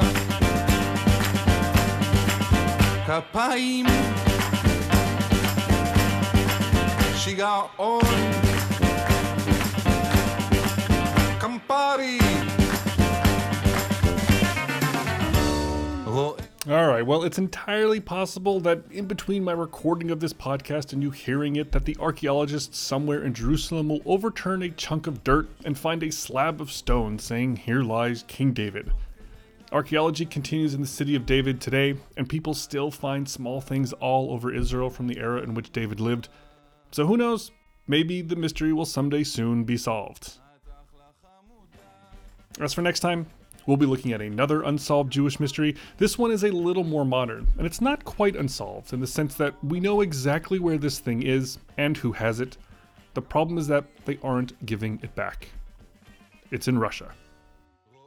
כפיים 3.08 3.86
שיגעון 7.16 8.02
קמפרי 11.40 12.20
All 16.67 16.89
right, 16.89 17.05
well, 17.05 17.25
it's 17.25 17.37
entirely 17.37 18.01
possible 18.01 18.59
that 18.61 18.85
in 18.91 19.05
between 19.05 19.45
my 19.45 19.53
recording 19.53 20.11
of 20.11 20.19
this 20.19 20.33
podcast 20.33 20.95
and 20.95 21.03
you 21.03 21.11
hearing 21.11 21.57
it, 21.57 21.73
that 21.73 21.85
the 21.85 21.95
archaeologists 22.01 22.79
somewhere 22.79 23.23
in 23.23 23.35
Jerusalem 23.35 23.91
will 23.91 24.01
overturn 24.07 24.63
a 24.63 24.71
chunk 24.71 25.07
of 25.07 25.23
dirt 25.23 25.47
and 25.67 25.77
find 25.77 26.03
a 26.03 26.11
slab 26.11 26.63
of 26.63 26.73
stone 26.73 27.19
saying, 27.19 27.57
Here 27.57 27.83
lies 27.83 28.25
King 28.29 28.55
David. 28.55 28.91
Archaeology 29.73 30.25
continues 30.25 30.73
in 30.73 30.81
the 30.81 30.87
city 30.87 31.15
of 31.15 31.27
David 31.27 31.61
today, 31.61 31.97
and 32.17 32.27
people 32.27 32.55
still 32.55 32.91
find 32.91 33.29
small 33.29 33.61
things 33.61 33.93
all 33.93 34.31
over 34.31 34.51
Israel 34.51 34.89
from 34.89 35.07
the 35.07 35.19
era 35.19 35.43
in 35.43 35.53
which 35.53 35.71
David 35.71 36.01
lived. 36.01 36.31
So 36.93 37.07
who 37.07 37.19
knows? 37.19 37.51
Maybe 37.87 38.23
the 38.23 38.37
mystery 38.37 38.73
will 38.73 38.87
someday 38.87 39.25
soon 39.25 39.65
be 39.65 39.77
solved. 39.77 40.39
As 42.59 42.73
for 42.73 42.81
next 42.81 43.01
time, 43.01 43.27
We'll 43.67 43.77
be 43.77 43.87
looking 43.87 44.13
at 44.13 44.21
another 44.21 44.63
unsolved 44.63 45.13
Jewish 45.13 45.41
mystery. 45.41 45.77
This 45.97 46.19
one 46.19 46.31
is 46.31 46.45
a 46.45 46.51
little 46.51 46.85
more 46.85 47.05
modern, 47.05 47.47
and 47.57 47.67
it's 47.67 47.81
not 47.81 48.05
quite 48.05 48.37
unsolved 48.37 48.93
in 48.93 49.01
the 49.01 49.07
sense 49.07 49.35
that 49.37 49.55
we 49.65 49.81
know 49.81 50.03
exactly 50.03 50.59
where 50.59 50.79
this 50.79 50.99
thing 50.99 51.23
is 51.23 51.59
and 51.79 51.97
who 51.97 52.13
has 52.13 52.41
it. 52.41 52.59
The 53.15 53.23
problem 53.23 53.59
is 53.59 53.67
that 53.69 53.85
they 54.05 54.19
aren't 54.23 54.67
giving 54.67 55.01
it 55.03 55.15
back. 55.15 55.49
It's 56.51 56.69
in 56.69 56.79
Russia. 56.79 57.11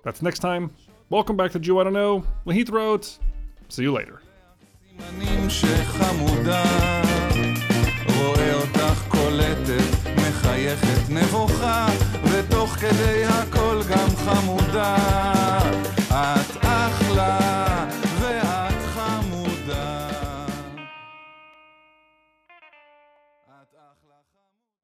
That's 0.03 0.21
next 0.21 0.39
time. 0.39 0.71
Welcome 1.09 1.37
back 1.37 1.51
to 1.53 1.59
Jew 1.59 1.79
Oughta 1.79 1.91
Know. 1.91 2.23
Lahith 2.45 2.71
wrote. 2.71 3.17
See 3.69 3.83
you 3.83 3.91
later. 3.91 4.21
מחייכת 10.57 11.09
נבוכה, 11.09 11.87
ותוך 12.23 12.75
כדי 12.75 13.25
הכל 13.25 13.81
גם 13.89 14.09
חמודה 14.15 15.46
side. 17.17 17.56